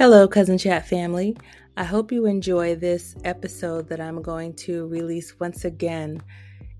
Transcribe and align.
Hello, 0.00 0.26
Cousin 0.26 0.56
Chat 0.56 0.88
family. 0.88 1.36
I 1.76 1.84
hope 1.84 2.10
you 2.10 2.24
enjoy 2.24 2.74
this 2.74 3.14
episode 3.22 3.90
that 3.90 4.00
I'm 4.00 4.22
going 4.22 4.54
to 4.54 4.86
release 4.86 5.38
once 5.38 5.66
again 5.66 6.22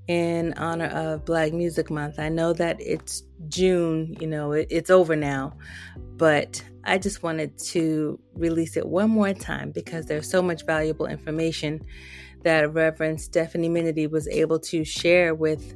in 0.08 0.54
honor 0.54 0.86
of 0.86 1.26
Black 1.26 1.52
Music 1.52 1.90
Month. 1.90 2.18
I 2.18 2.30
know 2.30 2.54
that 2.54 2.78
it's 2.80 3.24
June, 3.48 4.16
you 4.18 4.26
know, 4.26 4.52
it, 4.52 4.68
it's 4.70 4.88
over 4.88 5.16
now, 5.16 5.52
but 6.16 6.64
I 6.84 6.96
just 6.96 7.22
wanted 7.22 7.58
to 7.58 8.18
release 8.32 8.78
it 8.78 8.88
one 8.88 9.10
more 9.10 9.34
time 9.34 9.70
because 9.70 10.06
there's 10.06 10.30
so 10.30 10.40
much 10.40 10.64
valuable 10.64 11.04
information 11.04 11.82
that 12.42 12.72
Reverend 12.72 13.20
Stephanie 13.20 13.68
Minatee 13.68 14.10
was 14.10 14.28
able 14.28 14.60
to 14.60 14.82
share 14.82 15.34
with 15.34 15.74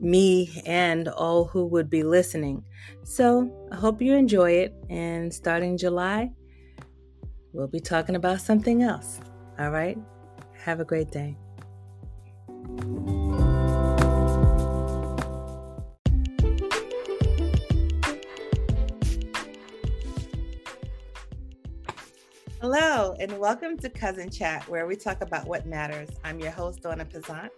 me 0.00 0.62
and 0.64 1.08
all 1.08 1.44
who 1.44 1.66
would 1.66 1.90
be 1.90 2.04
listening. 2.04 2.62
So 3.02 3.68
I 3.72 3.74
hope 3.74 4.00
you 4.00 4.14
enjoy 4.14 4.52
it. 4.52 4.72
And 4.88 5.34
starting 5.34 5.76
July, 5.76 6.30
we'll 7.52 7.66
be 7.66 7.80
talking 7.80 8.16
about 8.16 8.40
something 8.40 8.82
else. 8.82 9.20
All 9.58 9.70
right? 9.70 9.98
Have 10.64 10.80
a 10.80 10.84
great 10.84 11.10
day. 11.10 11.36
Hello, 22.60 23.16
and 23.18 23.36
welcome 23.38 23.76
to 23.78 23.90
Cousin 23.90 24.30
Chat, 24.30 24.66
where 24.68 24.86
we 24.86 24.96
talk 24.96 25.20
about 25.20 25.46
what 25.46 25.66
matters. 25.66 26.08
I'm 26.24 26.38
your 26.38 26.52
host, 26.52 26.80
Donna 26.80 27.04
Pezant, 27.04 27.50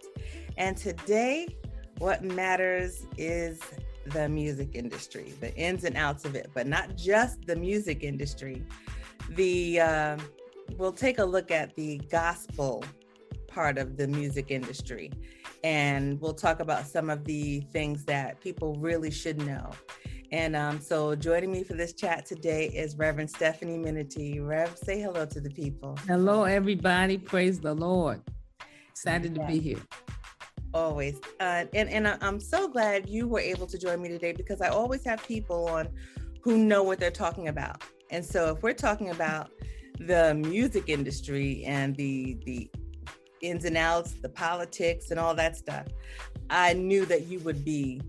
and 0.57 0.75
today, 0.75 1.55
what 1.99 2.23
matters 2.23 3.05
is 3.17 3.61
the 4.07 4.27
music 4.27 4.71
industry, 4.73 5.33
the 5.39 5.55
ins 5.55 5.83
and 5.83 5.95
outs 5.95 6.25
of 6.25 6.35
it, 6.35 6.49
but 6.53 6.67
not 6.67 6.95
just 6.95 7.45
the 7.45 7.55
music 7.55 8.03
industry, 8.03 8.63
the 9.29 9.79
uh, 9.79 10.17
we'll 10.77 10.91
take 10.91 11.19
a 11.19 11.25
look 11.25 11.51
at 11.51 11.75
the 11.75 11.97
gospel 12.09 12.83
part 13.47 13.77
of 13.77 13.97
the 13.97 14.07
music 14.07 14.51
industry 14.51 15.11
and 15.63 16.19
we'll 16.19 16.33
talk 16.33 16.59
about 16.59 16.85
some 16.85 17.09
of 17.09 17.23
the 17.25 17.61
things 17.71 18.03
that 18.05 18.39
people 18.41 18.75
really 18.75 19.09
should 19.09 19.37
know. 19.45 19.71
And 20.31 20.55
um, 20.55 20.79
so 20.79 21.15
joining 21.15 21.51
me 21.51 21.63
for 21.63 21.73
this 21.73 21.93
chat 21.93 22.25
today 22.25 22.67
is 22.67 22.97
reverend 22.97 23.29
stephanie 23.29 23.77
minatee 23.77 24.45
rev 24.45 24.77
say 24.77 24.99
hello 24.99 25.25
to 25.25 25.39
the 25.39 25.49
people. 25.49 25.97
Hello 26.07 26.43
everybody. 26.43 27.17
Praise 27.17 27.59
the 27.59 27.73
lord. 27.73 28.21
Excited 28.89 29.35
to 29.35 29.45
be 29.45 29.59
here. 29.59 29.79
Always. 30.73 31.19
Uh, 31.39 31.65
and, 31.73 31.89
and 31.89 32.07
i'm 32.21 32.39
so 32.39 32.67
glad 32.67 33.07
you 33.07 33.27
were 33.27 33.39
able 33.39 33.67
to 33.67 33.77
join 33.77 34.01
me 34.01 34.09
today 34.09 34.33
because 34.33 34.61
i 34.61 34.67
always 34.67 35.05
have 35.05 35.25
people 35.25 35.67
on 35.69 35.87
who 36.41 36.57
know 36.57 36.83
what 36.83 36.99
they're 36.99 37.09
talking 37.09 37.47
about 37.47 37.81
and 38.15 38.23
so 38.25 38.55
if 38.55 38.63
we're 38.63 38.73
talking 38.73 39.09
about 39.09 39.49
the 39.99 40.33
music 40.35 40.87
industry 40.87 41.63
and 41.65 41.93
the 41.97 42.37
the 42.45 42.69
ins 43.41 43.65
and 43.65 43.75
outs, 43.75 44.13
the 44.13 44.29
politics 44.29 45.11
and 45.11 45.19
all 45.19 45.35
that 45.35 45.57
stuff, 45.57 45.87
I 46.49 46.73
knew 46.73 47.05
that 47.07 47.27
you 47.27 47.39
would 47.39 47.65
be 47.65 48.01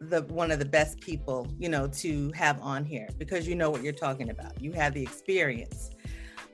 the 0.00 0.22
one 0.22 0.50
of 0.50 0.58
the 0.58 0.64
best 0.64 1.00
people, 1.00 1.46
you 1.60 1.68
know, 1.68 1.86
to 1.86 2.32
have 2.32 2.60
on 2.60 2.84
here 2.84 3.08
because 3.18 3.46
you 3.46 3.54
know 3.54 3.70
what 3.70 3.82
you're 3.82 3.92
talking 3.92 4.30
about. 4.30 4.60
You 4.60 4.72
have 4.72 4.94
the 4.94 5.02
experience. 5.02 5.90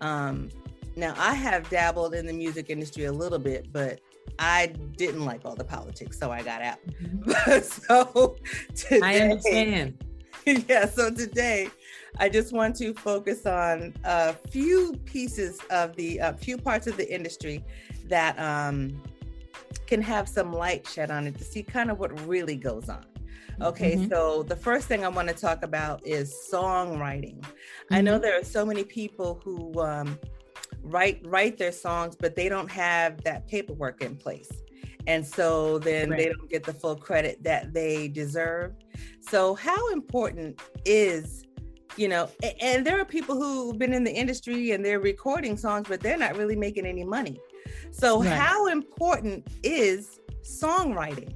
Um, 0.02 0.50
now 0.94 1.14
I 1.16 1.32
have 1.32 1.68
dabbled 1.70 2.14
in 2.14 2.26
the 2.26 2.34
music 2.34 2.68
industry 2.68 3.06
a 3.06 3.12
little 3.12 3.38
bit, 3.38 3.72
but 3.72 4.00
I 4.38 4.66
didn't 4.98 5.24
like 5.24 5.46
all 5.46 5.54
the 5.54 5.64
politics, 5.64 6.18
so 6.18 6.30
I 6.30 6.42
got 6.42 6.60
out. 6.60 6.78
Mm-hmm. 7.00 7.60
so 7.86 8.36
today, 8.74 9.00
I 9.02 9.18
understand. 9.20 10.04
Yeah, 10.66 10.86
so 10.86 11.10
today 11.10 11.68
I 12.18 12.28
just 12.28 12.52
want 12.52 12.76
to 12.76 12.94
focus 12.94 13.46
on 13.46 13.94
a 14.04 14.32
few 14.32 14.94
pieces 15.04 15.60
of 15.70 15.94
the 15.96 16.18
a 16.18 16.32
few 16.32 16.56
parts 16.56 16.86
of 16.86 16.96
the 16.96 17.12
industry 17.12 17.64
that 18.06 18.38
um, 18.38 19.00
can 19.86 20.02
have 20.02 20.28
some 20.28 20.52
light 20.52 20.86
shed 20.86 21.10
on 21.10 21.26
it 21.26 21.36
to 21.38 21.44
see 21.44 21.62
kind 21.62 21.90
of 21.90 21.98
what 21.98 22.26
really 22.26 22.56
goes 22.56 22.88
on. 22.88 23.04
Okay, 23.60 23.96
mm-hmm. 23.96 24.08
so 24.08 24.44
the 24.44 24.56
first 24.56 24.86
thing 24.86 25.04
I 25.04 25.08
want 25.08 25.28
to 25.28 25.34
talk 25.34 25.64
about 25.64 26.06
is 26.06 26.34
songwriting. 26.52 27.40
Mm-hmm. 27.40 27.94
I 27.94 28.00
know 28.00 28.14
mm-hmm. 28.14 28.22
there 28.22 28.38
are 28.38 28.44
so 28.44 28.64
many 28.64 28.84
people 28.84 29.40
who 29.42 29.80
um, 29.80 30.18
write 30.82 31.20
write 31.24 31.58
their 31.58 31.72
songs, 31.72 32.16
but 32.18 32.36
they 32.36 32.48
don't 32.48 32.70
have 32.70 33.22
that 33.24 33.48
paperwork 33.48 34.02
in 34.02 34.16
place, 34.16 34.50
and 35.06 35.26
so 35.26 35.78
then 35.80 36.10
right. 36.10 36.18
they 36.18 36.26
don't 36.26 36.48
get 36.48 36.62
the 36.62 36.72
full 36.72 36.96
credit 36.96 37.42
that 37.42 37.72
they 37.72 38.08
deserve. 38.08 38.74
So, 39.20 39.54
how 39.54 39.92
important 39.92 40.60
is 40.84 41.44
you 41.98 42.08
know 42.08 42.28
and 42.60 42.86
there 42.86 43.00
are 43.00 43.04
people 43.04 43.36
who've 43.36 43.78
been 43.78 43.92
in 43.92 44.04
the 44.04 44.12
industry 44.12 44.72
and 44.72 44.84
they're 44.84 45.00
recording 45.00 45.56
songs 45.56 45.86
but 45.88 46.00
they're 46.00 46.18
not 46.18 46.36
really 46.36 46.56
making 46.56 46.86
any 46.86 47.04
money. 47.04 47.38
So 47.90 48.22
right. 48.22 48.30
how 48.30 48.66
important 48.66 49.46
is 49.62 50.20
songwriting? 50.42 51.34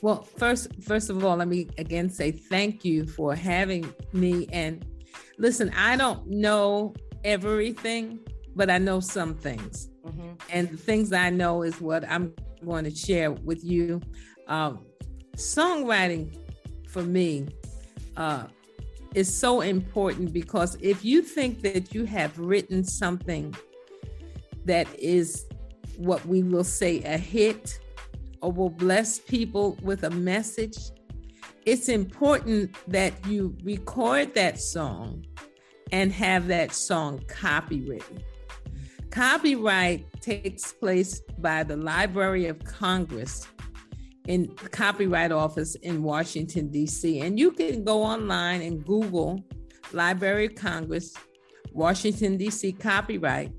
Well 0.00 0.22
first 0.22 0.68
first 0.82 1.10
of 1.10 1.24
all 1.24 1.36
let 1.36 1.48
me 1.48 1.68
again 1.78 2.08
say 2.10 2.30
thank 2.30 2.84
you 2.84 3.06
for 3.06 3.34
having 3.34 3.92
me. 4.12 4.46
And 4.52 4.84
listen 5.38 5.70
i 5.76 5.96
don't 5.96 6.26
know 6.28 6.94
everything 7.24 8.20
but 8.54 8.70
i 8.70 8.78
know 8.78 9.00
some 9.00 9.34
things. 9.34 9.88
Mm-hmm. 10.04 10.32
and 10.52 10.68
the 10.68 10.76
things 10.76 11.14
i 11.14 11.30
know 11.30 11.62
is 11.62 11.80
what 11.80 12.06
i'm 12.10 12.34
going 12.64 12.84
to 12.84 12.90
share 12.90 13.32
with 13.32 13.64
you. 13.64 14.00
Um, 14.48 14.84
songwriting 15.36 16.36
for 16.88 17.02
me 17.02 17.48
uh, 18.16 18.44
is 19.14 19.32
so 19.34 19.60
important 19.60 20.32
because 20.32 20.76
if 20.80 21.04
you 21.04 21.22
think 21.22 21.62
that 21.62 21.94
you 21.94 22.04
have 22.04 22.38
written 22.38 22.84
something 22.84 23.54
that 24.64 24.86
is 24.98 25.46
what 25.96 26.24
we 26.26 26.42
will 26.42 26.64
say 26.64 27.02
a 27.02 27.16
hit 27.16 27.78
or 28.42 28.50
will 28.50 28.70
bless 28.70 29.18
people 29.18 29.78
with 29.82 30.04
a 30.04 30.10
message, 30.10 30.76
it's 31.64 31.88
important 31.88 32.74
that 32.88 33.12
you 33.26 33.56
record 33.62 34.34
that 34.34 34.60
song 34.60 35.24
and 35.92 36.12
have 36.12 36.48
that 36.48 36.72
song 36.72 37.20
copywritten. 37.26 38.22
Copyright 39.10 40.04
takes 40.20 40.72
place 40.72 41.20
by 41.38 41.62
the 41.62 41.76
Library 41.76 42.46
of 42.46 42.62
Congress 42.64 43.46
in 44.26 44.54
the 44.62 44.68
Copyright 44.68 45.32
Office 45.32 45.74
in 45.76 46.02
Washington, 46.02 46.70
D.C. 46.70 47.20
And 47.20 47.38
you 47.38 47.52
can 47.52 47.84
go 47.84 48.02
online 48.02 48.62
and 48.62 48.84
Google 48.84 49.44
Library 49.92 50.46
of 50.46 50.54
Congress, 50.54 51.14
Washington, 51.72 52.36
D.C. 52.36 52.72
copyright, 52.72 53.52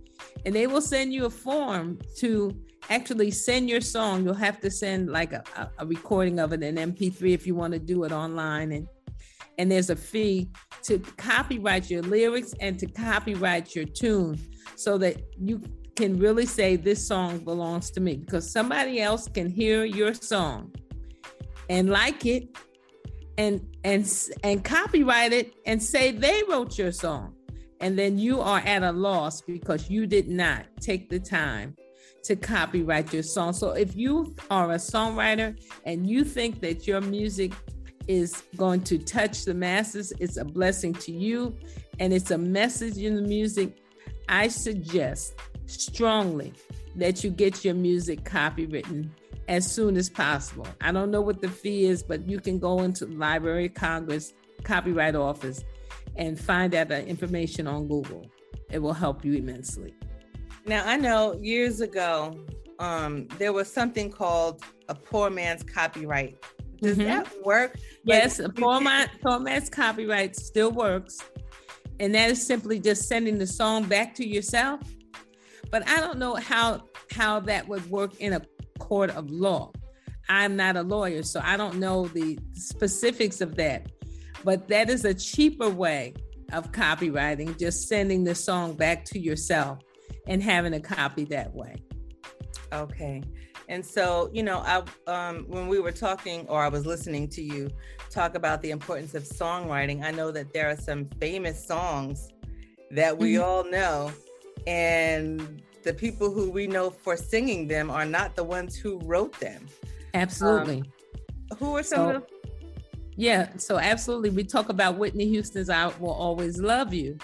and 0.46 0.56
they 0.56 0.68
will 0.68 0.81
send 0.81 1.14
you 1.14 1.26
a 1.26 1.30
form 1.30 2.00
to 2.18 2.52
actually 2.90 3.31
send 3.31 3.70
your 3.70 3.81
song. 3.81 4.24
You'll 4.24 4.34
have 4.34 4.59
to 4.62 4.72
send 4.72 5.09
like 5.09 5.34
a, 5.34 5.44
a 5.78 5.86
recording 5.86 6.40
of 6.40 6.53
it 6.53 6.64
in 6.64 6.76
MP3 6.76 7.34
if 7.34 7.46
you 7.46 7.56
want 7.56 7.74
to 7.74 7.80
do 7.80 8.03
it 8.03 8.12
online. 8.12 8.72
And 8.72 8.88
and 9.58 9.72
there's 9.72 9.90
a 9.90 9.96
fee 9.96 10.50
to 10.84 11.00
copyright 11.18 11.90
your 11.90 12.02
lyrics 12.02 12.53
and 12.59 12.78
to 12.80 12.86
copyright 12.86 13.74
your 13.74 13.86
tune 13.86 14.38
so 14.76 14.97
that 14.97 15.22
you 15.40 15.62
can 15.95 16.19
really 16.19 16.45
say 16.45 16.75
this 16.75 17.06
song 17.06 17.39
belongs 17.39 17.89
to 17.91 18.01
me 18.01 18.17
because 18.17 18.50
somebody 18.50 19.01
else 19.01 19.28
can 19.28 19.50
hear 19.50 19.85
your 19.85 20.13
song 20.13 20.72
and 21.69 21.89
like 21.89 22.25
it 22.25 22.50
and 23.38 23.61
and 23.83 24.29
and 24.44 24.63
copyright 24.63 25.34
it 25.34 25.53
and 25.66 25.81
say 25.81 26.11
they 26.11 26.44
wrote 26.50 26.78
your 26.78 26.91
song. 26.91 27.34
And 27.81 28.00
then 28.00 28.17
you 28.17 28.39
are 28.39 28.59
at 28.59 28.84
a 28.84 28.91
loss 28.91 29.41
because 29.41 29.89
you 29.89 30.07
did 30.07 30.29
not 30.29 30.66
take 30.79 31.09
the 31.09 31.19
time 31.19 31.75
to 32.23 32.35
copyright 32.35 33.13
your 33.13 33.22
song. 33.22 33.53
So 33.53 33.72
if 33.72 33.95
you 33.95 34.34
are 34.50 34.72
a 34.72 34.75
songwriter 34.75 35.59
and 35.85 36.09
you 36.09 36.23
think 36.23 36.61
that 36.61 36.88
your 36.88 37.01
music 37.01 37.52
is 38.08 38.43
going 38.55 38.81
to 38.81 38.97
touch 38.97 39.46
the 39.46 39.53
masses 39.53 40.14
it's 40.20 40.37
a 40.37 40.46
blessing 40.46 40.93
to 40.93 41.11
you 41.11 41.55
and 41.99 42.14
it's 42.14 42.31
a 42.31 42.37
message 42.37 42.97
in 42.97 43.16
the 43.16 43.22
music 43.22 43.81
i 44.29 44.47
suggest 44.47 45.34
strongly 45.67 46.53
that 46.96 47.23
you 47.23 47.29
get 47.29 47.66
your 47.66 47.73
music 47.73 48.23
copywritten 48.23 49.09
as 49.47 49.70
soon 49.70 49.97
as 49.97 50.09
possible. 50.09 50.67
I 50.82 50.91
don't 50.91 51.12
know 51.12 51.22
what 51.22 51.41
the 51.41 51.50
fee 51.50 51.85
is, 51.85 52.02
but 52.02 52.28
you 52.28 52.40
can 52.40 52.59
go 52.59 52.82
into 52.82 53.06
the 53.06 53.16
Library 53.16 53.67
of 53.67 53.73
Congress 53.73 54.34
Copyright 54.64 55.16
Office 55.16 55.64
and 56.16 56.40
find 56.40 56.73
out 56.73 56.88
the 56.88 57.06
information 57.06 57.67
on 57.67 57.88
Google. 57.88 58.26
It 58.70 58.79
will 58.79 58.94
help 58.94 59.23
you 59.23 59.34
immensely. 59.34 59.94
Now, 60.66 60.84
I 60.85 60.97
know 60.97 61.40
years 61.41 61.82
ago, 61.82 62.40
um, 62.79 63.28
there 63.38 63.53
was 63.53 63.72
something 63.72 64.11
called 64.11 64.64
a 64.90 64.96
poor 64.96 65.29
man's 65.29 65.64
copyright. 65.64 66.38
Does 66.82 66.97
mm-hmm. 66.97 67.08
that 67.08 67.46
work? 67.46 67.78
Yes, 68.03 68.40
like, 68.40 68.50
a 68.50 68.52
poor, 68.52 68.82
man, 68.82 69.09
poor 69.22 69.40
man's 69.40 69.70
copyright 69.70 70.35
still 70.35 70.72
works. 70.72 71.20
And 72.00 72.14
that 72.16 72.32
is 72.32 72.46
simply 72.46 72.79
just 72.79 73.08
sending 73.08 73.38
the 73.38 73.47
song 73.47 73.84
back 73.85 74.16
to 74.16 74.28
yourself 74.28 74.82
but 75.72 75.88
I 75.88 76.00
don't 76.00 76.17
know 76.17 76.35
how 76.35 76.84
how 77.12 77.40
that 77.41 77.67
would 77.67 77.90
work 77.90 78.20
in 78.20 78.34
a 78.34 78.41
court 78.79 79.09
of 79.12 79.29
law. 79.29 79.72
I'm 80.28 80.56
not 80.56 80.76
a 80.76 80.82
lawyer, 80.82 81.23
so 81.23 81.40
I 81.44 81.56
don't 81.58 81.76
know 81.76 82.08
the 82.08 82.40
specifics 82.53 83.41
of 83.41 83.56
that. 83.56 83.91
But 84.44 84.67
that 84.67 84.90
is 84.90 85.06
a 85.06 85.14
cheaper 85.14 85.70
way 85.70 86.14
of 86.52 86.72
copywriting, 86.72 87.58
just 87.58 87.88
sending 87.88 88.23
the 88.23 88.35
song 88.35 88.73
back 88.73 89.06
to 89.06 89.20
yourself 89.20 89.79
and 90.28 90.41
having 90.41 90.73
a 90.73 90.79
copy 90.79 91.26
that 91.26 91.53
way. 91.53 91.76
Okay. 92.72 93.23
And 93.68 93.84
so, 93.85 94.29
you 94.32 94.44
know, 94.44 94.59
I 94.59 94.84
um, 95.08 95.46
when 95.47 95.68
we 95.68 95.79
were 95.79 95.91
talking, 95.91 96.47
or 96.47 96.64
I 96.64 96.68
was 96.68 96.85
listening 96.85 97.28
to 97.29 97.41
you 97.41 97.70
talk 98.09 98.35
about 98.35 98.61
the 98.61 98.72
importance 98.72 99.16
of 99.16 99.23
songwriting, 99.23 100.03
I 100.03 100.11
know 100.11 100.32
that 100.32 100.53
there 100.53 100.70
are 100.70 100.78
some 100.78 101.09
famous 101.20 101.66
songs 101.66 102.29
that 102.91 103.18
we 103.18 103.34
mm-hmm. 103.34 103.44
all 103.44 103.64
know, 103.64 104.11
and 104.67 105.61
the 105.84 105.93
people 105.93 106.31
who 106.31 106.49
we 106.49 106.67
know 106.67 106.90
for 106.90 107.16
singing 107.16 107.67
them 107.67 107.90
are 107.91 108.05
not 108.05 108.35
the 108.35 108.43
ones 108.43 108.75
who 108.75 108.99
wrote 109.03 109.40
them. 109.40 109.67
Absolutely. 110.13 110.84
Um, 111.52 111.57
who 111.57 111.78
are 111.78 111.84
some 111.84 111.97
so, 111.97 112.16
of 112.16 112.22
the 112.28 112.35
yeah, 113.17 113.49
so 113.57 113.78
absolutely. 113.78 114.29
We 114.31 114.43
talk 114.43 114.69
about 114.69 114.97
Whitney 114.97 115.28
Houston's 115.29 115.69
I 115.69 115.87
Will 115.99 116.11
Always 116.11 116.59
Love 116.59 116.93
You, 116.93 117.17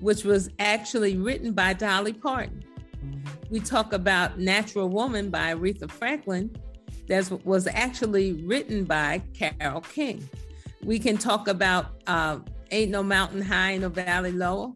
which 0.00 0.24
was 0.24 0.50
actually 0.60 1.16
written 1.16 1.52
by 1.52 1.72
Dolly 1.72 2.12
Parton. 2.12 2.62
Mm-hmm. 3.04 3.30
We 3.50 3.58
talk 3.58 3.92
about 3.92 4.38
Natural 4.38 4.88
Woman 4.88 5.30
by 5.30 5.54
Aretha 5.54 5.90
Franklin, 5.90 6.54
that 7.08 7.30
was 7.44 7.66
actually 7.66 8.32
written 8.44 8.84
by 8.84 9.22
Carole 9.34 9.80
King. 9.80 10.28
We 10.84 10.98
can 10.98 11.16
talk 11.16 11.48
about 11.48 12.02
uh, 12.06 12.40
Ain't 12.70 12.90
No 12.90 13.02
Mountain 13.02 13.42
High, 13.42 13.76
No 13.78 13.88
Valley 13.88 14.32
Low, 14.32 14.74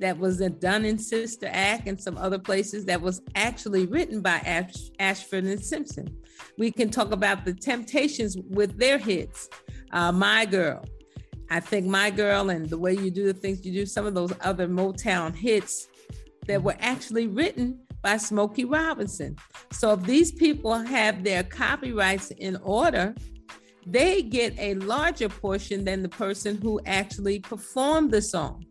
that 0.00 0.18
was 0.18 0.38
done 0.38 0.84
in 0.84 0.98
Sister 0.98 1.48
Act 1.50 1.88
and 1.88 2.00
some 2.00 2.16
other 2.18 2.38
places 2.38 2.84
that 2.86 3.00
was 3.00 3.20
actually 3.34 3.86
written 3.86 4.20
by 4.20 4.36
Ash- 4.44 4.90
Ashford 4.98 5.44
and 5.44 5.60
Simpson. 5.60 6.16
We 6.56 6.70
can 6.70 6.90
talk 6.90 7.12
about 7.12 7.44
the 7.44 7.54
Temptations 7.54 8.36
with 8.50 8.78
their 8.78 8.98
hits, 8.98 9.48
uh, 9.92 10.12
My 10.12 10.44
Girl. 10.44 10.84
I 11.50 11.60
think 11.60 11.86
My 11.86 12.10
Girl 12.10 12.50
and 12.50 12.68
the 12.68 12.78
way 12.78 12.94
you 12.94 13.10
do 13.10 13.26
the 13.26 13.32
things 13.32 13.64
you 13.64 13.72
do, 13.72 13.86
some 13.86 14.06
of 14.06 14.14
those 14.14 14.32
other 14.42 14.68
Motown 14.68 15.34
hits 15.34 15.88
that 16.46 16.62
were 16.62 16.76
actually 16.80 17.26
written 17.26 17.80
by 18.02 18.16
Smokey 18.16 18.64
Robinson. 18.64 19.36
So 19.72 19.92
if 19.92 20.02
these 20.02 20.32
people 20.32 20.74
have 20.74 21.24
their 21.24 21.42
copyrights 21.42 22.30
in 22.32 22.56
order, 22.56 23.14
they 23.86 24.22
get 24.22 24.58
a 24.58 24.74
larger 24.74 25.28
portion 25.28 25.84
than 25.84 26.02
the 26.02 26.08
person 26.08 26.60
who 26.60 26.80
actually 26.86 27.40
performed 27.40 28.10
the 28.10 28.22
song. 28.22 28.64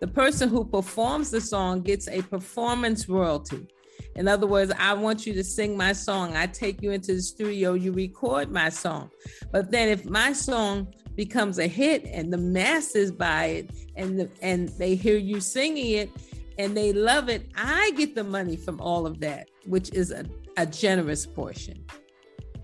The 0.00 0.06
person 0.06 0.48
who 0.48 0.64
performs 0.64 1.30
the 1.30 1.40
song 1.40 1.82
gets 1.82 2.08
a 2.08 2.22
performance 2.22 3.08
royalty. 3.08 3.66
In 4.14 4.28
other 4.28 4.46
words, 4.46 4.72
I 4.78 4.94
want 4.94 5.26
you 5.26 5.32
to 5.34 5.44
sing 5.44 5.76
my 5.76 5.92
song. 5.92 6.36
I 6.36 6.46
take 6.46 6.82
you 6.82 6.92
into 6.92 7.14
the 7.14 7.22
studio, 7.22 7.74
you 7.74 7.92
record 7.92 8.50
my 8.50 8.68
song. 8.68 9.10
But 9.52 9.70
then 9.70 9.88
if 9.88 10.04
my 10.04 10.32
song 10.32 10.92
becomes 11.16 11.58
a 11.58 11.66
hit 11.66 12.04
and 12.04 12.32
the 12.32 12.38
masses 12.38 13.10
buy 13.10 13.44
it 13.46 13.70
and 13.96 14.20
the, 14.20 14.30
and 14.40 14.68
they 14.70 14.94
hear 14.94 15.16
you 15.16 15.40
singing 15.40 15.92
it 15.92 16.10
and 16.58 16.76
they 16.76 16.92
love 16.92 17.28
it, 17.28 17.50
I 17.56 17.92
get 17.96 18.14
the 18.14 18.24
money 18.24 18.56
from 18.56 18.80
all 18.80 19.06
of 19.06 19.20
that, 19.20 19.48
which 19.66 19.92
is 19.92 20.10
a, 20.10 20.24
a 20.56 20.66
generous 20.66 21.26
portion. 21.26 21.84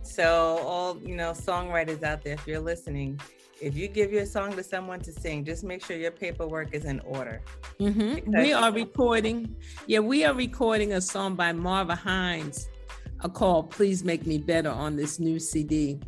So 0.02 0.58
all, 0.64 1.00
you 1.02 1.16
know, 1.16 1.32
songwriters 1.32 2.02
out 2.02 2.22
there 2.22 2.34
if 2.34 2.46
you're 2.46 2.60
listening, 2.60 3.20
if 3.64 3.75
you 3.75 3.88
give 3.88 4.12
your 4.12 4.26
song 4.26 4.55
to 4.56 4.62
someone 4.62 5.00
to 5.00 5.11
sing, 5.11 5.43
just 5.43 5.64
make 5.64 5.82
sure 5.82 5.96
your 5.96 6.11
paperwork 6.11 6.75
is 6.75 6.84
in 6.84 7.00
order. 7.00 7.40
Mm-hmm. 7.81 8.31
We 8.31 8.52
are 8.52 8.70
recording, 8.70 9.56
yeah, 9.87 10.00
we 10.00 10.22
are 10.25 10.34
recording 10.34 10.93
a 10.93 11.00
song 11.00 11.34
by 11.34 11.52
Marva 11.52 11.94
Hines, 11.94 12.69
a 13.20 13.28
call 13.28 13.62
"Please 13.62 14.05
Make 14.05 14.26
Me 14.26 14.37
Better" 14.37 14.69
on 14.69 14.96
this 14.96 15.19
new 15.19 15.38
CD. 15.38 15.99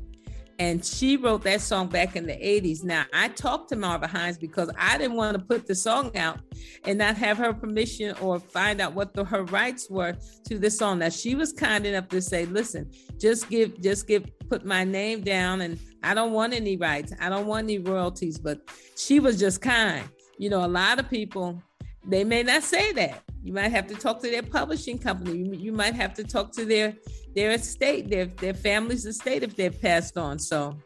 And 0.58 0.84
she 0.84 1.16
wrote 1.16 1.42
that 1.44 1.60
song 1.60 1.88
back 1.88 2.16
in 2.16 2.26
the 2.26 2.32
80s. 2.32 2.82
Now, 2.82 3.04
I 3.12 3.28
talked 3.28 3.68
to 3.70 3.76
Marva 3.76 4.06
Hines 4.06 4.38
because 4.38 4.70
I 4.78 4.96
didn't 4.96 5.16
want 5.16 5.36
to 5.36 5.44
put 5.44 5.66
the 5.66 5.74
song 5.74 6.16
out 6.16 6.40
and 6.84 6.98
not 6.98 7.16
have 7.16 7.36
her 7.36 7.52
permission 7.52 8.16
or 8.22 8.40
find 8.40 8.80
out 8.80 8.94
what 8.94 9.12
the, 9.12 9.24
her 9.24 9.44
rights 9.44 9.90
were 9.90 10.16
to 10.48 10.58
the 10.58 10.70
song. 10.70 11.00
Now, 11.00 11.10
she 11.10 11.34
was 11.34 11.52
kind 11.52 11.84
enough 11.84 12.08
to 12.08 12.22
say, 12.22 12.46
listen, 12.46 12.90
just 13.18 13.50
give, 13.50 13.80
just 13.82 14.06
give, 14.06 14.24
put 14.48 14.64
my 14.64 14.82
name 14.82 15.20
down 15.20 15.60
and 15.60 15.78
I 16.02 16.14
don't 16.14 16.32
want 16.32 16.54
any 16.54 16.76
rights. 16.76 17.12
I 17.20 17.28
don't 17.28 17.46
want 17.46 17.64
any 17.64 17.78
royalties. 17.78 18.38
But 18.38 18.60
she 18.96 19.20
was 19.20 19.38
just 19.38 19.60
kind. 19.60 20.08
You 20.38 20.48
know, 20.50 20.64
a 20.64 20.68
lot 20.68 20.98
of 20.98 21.10
people, 21.10 21.62
they 22.06 22.24
may 22.24 22.42
not 22.42 22.62
say 22.62 22.92
that. 22.92 23.22
You 23.42 23.52
might 23.52 23.70
have 23.72 23.86
to 23.88 23.94
talk 23.94 24.20
to 24.22 24.30
their 24.30 24.42
publishing 24.42 24.98
company. 24.98 25.38
You, 25.38 25.52
you 25.54 25.72
might 25.72 25.94
have 25.94 26.14
to 26.14 26.24
talk 26.24 26.52
to 26.52 26.64
their 26.64 26.94
their 27.36 27.52
estate, 27.52 28.08
their 28.08 28.26
their 28.26 28.54
family's 28.54 29.06
estate 29.06 29.42
if 29.44 29.54
they're 29.54 29.70
passed 29.70 30.16
on. 30.16 30.38
So 30.38 30.76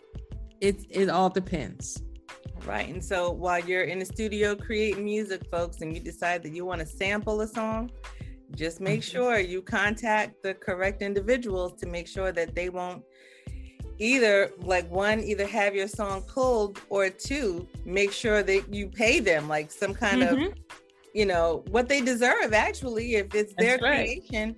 it 0.60 0.84
it 0.90 1.08
all 1.08 1.30
depends. 1.30 2.02
Right. 2.66 2.88
And 2.88 3.02
so 3.02 3.30
while 3.30 3.60
you're 3.60 3.84
in 3.84 4.00
the 4.00 4.04
studio 4.04 4.54
creating 4.54 5.04
music, 5.04 5.42
folks, 5.50 5.80
and 5.80 5.94
you 5.94 6.00
decide 6.00 6.42
that 6.42 6.52
you 6.52 6.66
want 6.66 6.80
to 6.80 6.86
sample 6.86 7.40
a 7.40 7.48
song, 7.48 7.90
just 8.54 8.80
make 8.80 9.00
mm-hmm. 9.00 9.16
sure 9.16 9.38
you 9.38 9.62
contact 9.62 10.42
the 10.42 10.52
correct 10.52 11.00
individuals 11.00 11.80
to 11.80 11.86
make 11.86 12.06
sure 12.06 12.32
that 12.32 12.54
they 12.54 12.68
won't 12.68 13.02
either 13.98 14.50
like 14.58 14.90
one 14.90 15.20
either 15.20 15.46
have 15.46 15.74
your 15.74 15.86
song 15.86 16.22
pulled 16.22 16.80
or 16.88 17.10
two 17.10 17.68
make 17.84 18.10
sure 18.10 18.42
that 18.42 18.72
you 18.72 18.88
pay 18.88 19.20
them 19.20 19.46
like 19.46 19.70
some 19.70 19.92
kind 19.92 20.22
mm-hmm. 20.22 20.46
of 20.46 20.54
you 21.12 21.26
know 21.26 21.62
what 21.68 21.86
they 21.86 22.00
deserve 22.00 22.54
actually 22.54 23.16
if 23.16 23.34
it's 23.34 23.52
their 23.58 23.76
right. 23.78 24.22
creation 24.22 24.56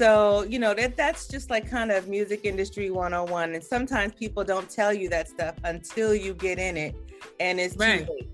so 0.00 0.44
you 0.44 0.58
know 0.58 0.72
that 0.72 0.96
that's 0.96 1.28
just 1.28 1.50
like 1.50 1.68
kind 1.68 1.90
of 1.90 2.08
music 2.08 2.46
industry 2.46 2.88
101 2.90 3.54
and 3.54 3.62
sometimes 3.62 4.14
people 4.14 4.42
don't 4.42 4.70
tell 4.70 4.94
you 4.94 5.10
that 5.10 5.28
stuff 5.28 5.54
until 5.64 6.14
you 6.14 6.32
get 6.32 6.58
in 6.58 6.78
it 6.78 6.96
and 7.38 7.60
it's 7.60 7.76
right. 7.76 8.06
too 8.06 8.12
late 8.14 8.30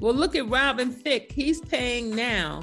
well 0.00 0.14
look 0.14 0.34
at 0.34 0.48
robin 0.48 0.90
thicke 0.90 1.30
he's 1.30 1.60
paying 1.60 2.16
now 2.16 2.62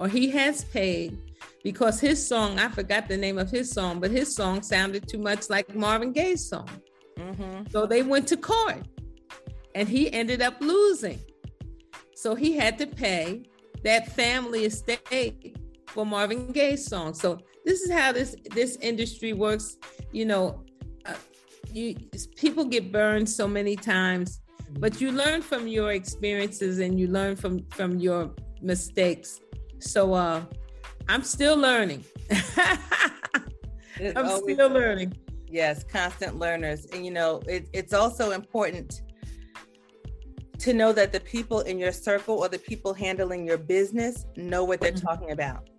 or 0.00 0.08
he 0.08 0.28
has 0.28 0.64
paid 0.64 1.16
because 1.62 2.00
his 2.00 2.26
song 2.26 2.58
i 2.58 2.68
forgot 2.68 3.06
the 3.06 3.16
name 3.16 3.38
of 3.38 3.48
his 3.48 3.70
song 3.70 4.00
but 4.00 4.10
his 4.10 4.34
song 4.34 4.60
sounded 4.60 5.08
too 5.08 5.18
much 5.18 5.48
like 5.48 5.72
marvin 5.72 6.12
gaye's 6.12 6.44
song 6.44 6.68
mm-hmm. 7.16 7.62
so 7.70 7.86
they 7.86 8.02
went 8.02 8.26
to 8.26 8.36
court 8.36 8.82
and 9.76 9.88
he 9.88 10.12
ended 10.12 10.42
up 10.42 10.60
losing 10.60 11.20
so 12.16 12.34
he 12.34 12.56
had 12.56 12.76
to 12.76 12.88
pay 12.88 13.44
that 13.84 14.10
family 14.16 14.64
estate 14.64 15.56
for 15.92 16.06
Marvin 16.06 16.50
Gaye's 16.50 16.86
song. 16.86 17.14
So 17.14 17.38
this 17.64 17.82
is 17.82 17.90
how 17.90 18.12
this 18.12 18.36
this 18.54 18.76
industry 18.80 19.32
works. 19.32 19.76
You 20.12 20.26
know, 20.26 20.64
uh, 21.06 21.14
you 21.72 21.94
people 22.36 22.64
get 22.64 22.92
burned 22.92 23.28
so 23.28 23.46
many 23.46 23.76
times, 23.76 24.40
but 24.78 25.00
you 25.00 25.12
learn 25.12 25.42
from 25.42 25.68
your 25.68 25.92
experiences 25.92 26.78
and 26.78 26.98
you 26.98 27.08
learn 27.08 27.36
from 27.36 27.64
from 27.70 27.98
your 27.98 28.30
mistakes. 28.60 29.40
So 29.78 30.14
uh, 30.14 30.42
I'm 31.08 31.22
still 31.22 31.56
learning. 31.56 32.04
I'm 34.16 34.28
still 34.28 34.70
learning. 34.70 35.14
Yes, 35.48 35.84
constant 35.84 36.38
learners, 36.38 36.86
and 36.86 37.04
you 37.04 37.12
know 37.12 37.42
it, 37.46 37.68
it's 37.72 37.92
also 37.92 38.30
important 38.32 39.02
to 40.58 40.72
know 40.72 40.92
that 40.92 41.12
the 41.12 41.20
people 41.20 41.60
in 41.60 41.78
your 41.78 41.90
circle 41.90 42.36
or 42.36 42.48
the 42.48 42.58
people 42.58 42.94
handling 42.94 43.44
your 43.44 43.58
business 43.58 44.26
know 44.36 44.62
what 44.62 44.80
they're 44.80 44.92
mm-hmm. 44.92 45.06
talking 45.06 45.32
about 45.32 45.66
Mm-hmm. 45.66 45.71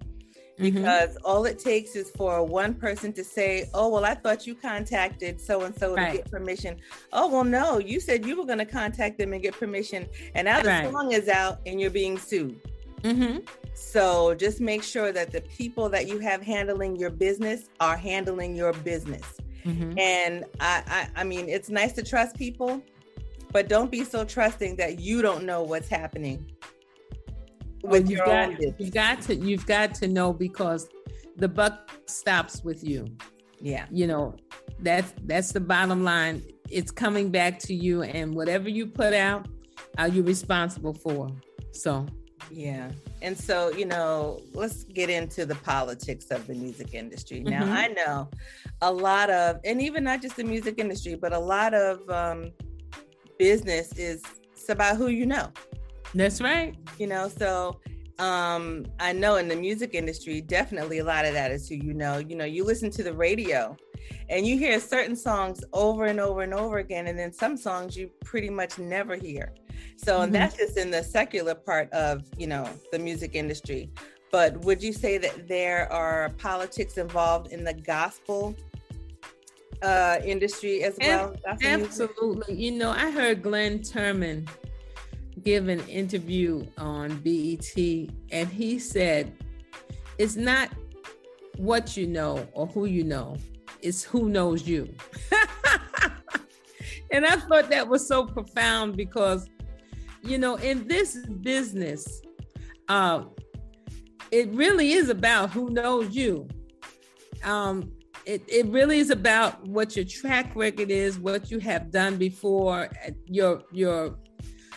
Because 0.57 1.09
mm-hmm. 1.09 1.25
all 1.25 1.45
it 1.45 1.59
takes 1.59 1.95
is 1.95 2.11
for 2.11 2.43
one 2.43 2.73
person 2.73 3.11
to 3.13 3.23
say, 3.23 3.69
"Oh, 3.73 3.89
well, 3.89 4.05
I 4.05 4.13
thought 4.13 4.45
you 4.45 4.55
contacted 4.55 5.41
so 5.41 5.61
and 5.61 5.75
so 5.75 5.95
to 5.95 6.01
get 6.11 6.29
permission." 6.29 6.77
Oh, 7.11 7.27
well, 7.27 7.43
no, 7.43 7.79
you 7.79 7.99
said 7.99 8.25
you 8.25 8.37
were 8.37 8.45
going 8.45 8.59
to 8.59 8.65
contact 8.65 9.17
them 9.17 9.33
and 9.33 9.41
get 9.41 9.53
permission, 9.53 10.07
and 10.35 10.45
now 10.45 10.61
the 10.61 10.69
right. 10.69 10.91
song 10.91 11.11
is 11.11 11.27
out 11.27 11.59
and 11.65 11.81
you're 11.81 11.89
being 11.89 12.17
sued. 12.17 12.59
Mm-hmm. 13.01 13.39
So 13.73 14.33
just 14.35 14.61
make 14.61 14.83
sure 14.83 15.11
that 15.11 15.31
the 15.31 15.41
people 15.41 15.89
that 15.89 16.07
you 16.07 16.19
have 16.19 16.41
handling 16.41 16.95
your 16.95 17.09
business 17.09 17.69
are 17.79 17.97
handling 17.97 18.55
your 18.55 18.73
business. 18.73 19.39
Mm-hmm. 19.65 19.97
And 19.97 20.45
I, 20.59 20.83
I, 20.87 21.21
I 21.21 21.23
mean, 21.23 21.49
it's 21.49 21.69
nice 21.69 21.93
to 21.93 22.03
trust 22.03 22.37
people, 22.37 22.81
but 23.51 23.67
don't 23.67 23.91
be 23.91 24.03
so 24.03 24.23
trusting 24.23 24.75
that 24.77 24.99
you 24.99 25.21
don't 25.21 25.43
know 25.43 25.63
what's 25.63 25.89
happening 25.89 26.52
with 27.83 28.09
your 28.09 28.25
got, 28.25 28.49
own 28.49 28.55
business. 28.55 28.75
You've 28.79 28.93
got 28.93 29.21
to 29.23 29.35
you've 29.35 29.65
got 29.65 29.93
to 29.95 30.07
know 30.07 30.33
because 30.33 30.89
the 31.37 31.47
buck 31.47 31.91
stops 32.07 32.63
with 32.63 32.83
you. 32.83 33.05
Yeah. 33.59 33.85
You 33.91 34.07
know, 34.07 34.35
that's 34.79 35.13
that's 35.25 35.51
the 35.51 35.59
bottom 35.59 36.03
line. 36.03 36.43
It's 36.69 36.91
coming 36.91 37.29
back 37.29 37.59
to 37.59 37.73
you 37.73 38.03
and 38.03 38.33
whatever 38.33 38.69
you 38.69 38.87
put 38.87 39.13
out, 39.13 39.47
are 39.97 40.07
you 40.07 40.23
responsible 40.23 40.93
for? 40.93 41.29
So 41.71 42.07
yeah. 42.51 42.91
And 43.21 43.37
so, 43.37 43.71
you 43.71 43.85
know, 43.85 44.41
let's 44.53 44.83
get 44.83 45.09
into 45.09 45.45
the 45.45 45.55
politics 45.55 46.25
of 46.29 46.45
the 46.47 46.53
music 46.53 46.93
industry. 46.93 47.39
Now, 47.39 47.63
mm-hmm. 47.63 47.73
I 47.73 47.87
know 47.87 48.29
a 48.81 48.91
lot 48.91 49.29
of, 49.29 49.59
and 49.63 49.81
even 49.81 50.03
not 50.03 50.21
just 50.21 50.35
the 50.35 50.43
music 50.43 50.75
industry, 50.77 51.15
but 51.15 51.33
a 51.33 51.39
lot 51.39 51.73
of 51.73 52.07
um, 52.09 52.51
business 53.39 53.97
is 53.97 54.21
it's 54.51 54.69
about 54.69 54.97
who 54.97 55.07
you 55.07 55.25
know. 55.25 55.51
That's 56.13 56.41
right. 56.41 56.75
You 56.99 57.07
know, 57.07 57.27
so 57.29 57.79
um 58.19 58.85
I 58.99 59.11
know 59.13 59.35
in 59.37 59.47
the 59.47 59.55
music 59.55 59.95
industry, 59.95 60.41
definitely 60.41 60.99
a 60.99 61.03
lot 61.03 61.25
of 61.25 61.33
that 61.33 61.51
is 61.51 61.67
who 61.67 61.75
you 61.75 61.93
know. 61.93 62.17
You 62.17 62.35
know, 62.35 62.45
you 62.45 62.63
listen 62.63 62.91
to 62.91 63.03
the 63.03 63.13
radio 63.13 63.75
and 64.29 64.45
you 64.45 64.57
hear 64.57 64.79
certain 64.79 65.15
songs 65.15 65.63
over 65.73 66.05
and 66.05 66.19
over 66.19 66.41
and 66.41 66.53
over 66.53 66.77
again 66.77 67.07
and 67.07 67.17
then 67.17 67.31
some 67.31 67.57
songs 67.57 67.95
you 67.95 68.09
pretty 68.23 68.49
much 68.49 68.77
never 68.77 69.15
hear 69.15 69.53
so 69.95 70.13
mm-hmm. 70.13 70.23
and 70.23 70.35
that's 70.35 70.57
just 70.57 70.77
in 70.77 70.91
the 70.91 71.03
secular 71.03 71.55
part 71.55 71.91
of 71.93 72.23
you 72.37 72.47
know 72.47 72.67
the 72.91 72.99
music 72.99 73.35
industry 73.35 73.89
but 74.31 74.57
would 74.65 74.81
you 74.81 74.93
say 74.93 75.17
that 75.17 75.47
there 75.47 75.91
are 75.91 76.29
politics 76.37 76.97
involved 76.97 77.51
in 77.51 77.63
the 77.63 77.73
gospel 77.73 78.55
uh, 79.81 80.17
industry 80.23 80.83
as 80.83 80.97
well 81.01 81.35
absolutely 81.63 82.55
you 82.55 82.71
know 82.71 82.91
i 82.91 83.11
heard 83.11 83.41
glenn 83.43 83.79
turman 83.79 84.47
give 85.41 85.67
an 85.67 85.79
interview 85.87 86.65
on 86.77 87.17
bet 87.17 87.71
and 88.31 88.47
he 88.49 88.77
said 88.79 89.33
it's 90.17 90.35
not 90.35 90.69
what 91.57 91.97
you 91.97 92.07
know 92.07 92.47
or 92.53 92.67
who 92.67 92.85
you 92.85 93.03
know 93.03 93.35
it's 93.83 94.03
who 94.03 94.29
knows 94.29 94.67
you. 94.67 94.95
and 97.11 97.25
I 97.25 97.35
thought 97.35 97.69
that 97.69 97.87
was 97.87 98.07
so 98.07 98.25
profound 98.25 98.95
because, 98.95 99.47
you 100.23 100.37
know, 100.37 100.55
in 100.55 100.87
this 100.87 101.17
business, 101.41 102.21
uh, 102.87 103.25
it 104.31 104.49
really 104.53 104.93
is 104.93 105.09
about 105.09 105.51
who 105.51 105.69
knows 105.69 106.15
you. 106.15 106.47
Um, 107.43 107.91
it, 108.25 108.41
it 108.47 108.65
really 108.67 108.99
is 108.99 109.09
about 109.09 109.67
what 109.67 109.97
your 109.97 110.05
track 110.05 110.55
record 110.55 110.89
is, 110.89 111.19
what 111.19 111.51
you 111.51 111.59
have 111.59 111.91
done 111.91 112.15
before, 112.15 112.89
your 113.25 113.63
your 113.73 114.17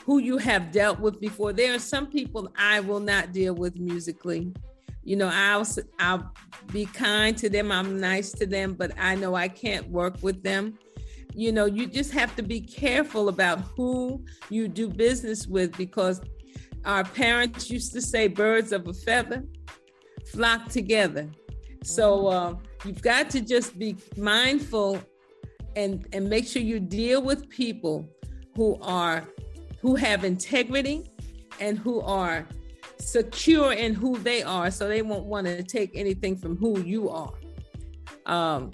who 0.06 0.18
you 0.18 0.38
have 0.38 0.72
dealt 0.72 0.98
with 1.00 1.20
before. 1.20 1.52
There 1.52 1.74
are 1.74 1.80
some 1.80 2.06
people 2.06 2.48
I 2.56 2.80
will 2.80 3.00
not 3.00 3.32
deal 3.32 3.54
with 3.54 3.76
musically 3.78 4.52
you 5.06 5.14
know 5.14 5.30
i'll 5.32 5.64
i'll 6.00 6.32
be 6.72 6.84
kind 6.84 7.38
to 7.38 7.48
them 7.48 7.70
i'm 7.70 8.00
nice 8.00 8.32
to 8.32 8.44
them 8.44 8.74
but 8.74 8.90
i 8.98 9.14
know 9.14 9.36
i 9.36 9.46
can't 9.46 9.88
work 9.88 10.16
with 10.20 10.42
them 10.42 10.76
you 11.32 11.52
know 11.52 11.64
you 11.64 11.86
just 11.86 12.10
have 12.10 12.34
to 12.34 12.42
be 12.42 12.60
careful 12.60 13.28
about 13.28 13.60
who 13.76 14.22
you 14.50 14.66
do 14.66 14.88
business 14.88 15.46
with 15.46 15.74
because 15.76 16.20
our 16.84 17.04
parents 17.04 17.70
used 17.70 17.92
to 17.92 18.02
say 18.02 18.26
birds 18.26 18.72
of 18.72 18.88
a 18.88 18.92
feather 18.92 19.44
flock 20.32 20.68
together 20.68 21.30
so 21.84 22.24
mm-hmm. 22.24 22.56
uh, 22.56 22.58
you've 22.84 23.02
got 23.02 23.30
to 23.30 23.40
just 23.40 23.78
be 23.78 23.96
mindful 24.16 25.00
and 25.76 26.04
and 26.12 26.28
make 26.28 26.48
sure 26.48 26.62
you 26.62 26.80
deal 26.80 27.22
with 27.22 27.48
people 27.48 28.08
who 28.56 28.76
are 28.82 29.24
who 29.86 29.94
have 29.94 30.24
integrity 30.24 31.08
and 31.60 31.78
who 31.78 32.00
are 32.00 32.44
secure 32.98 33.72
in 33.72 33.94
who 33.94 34.18
they 34.18 34.42
are 34.42 34.68
so 34.68 34.88
they 34.88 35.00
won't 35.00 35.26
want 35.26 35.46
to 35.46 35.62
take 35.62 35.92
anything 35.94 36.36
from 36.36 36.56
who 36.56 36.80
you 36.80 37.08
are. 37.08 37.32
Um 38.26 38.72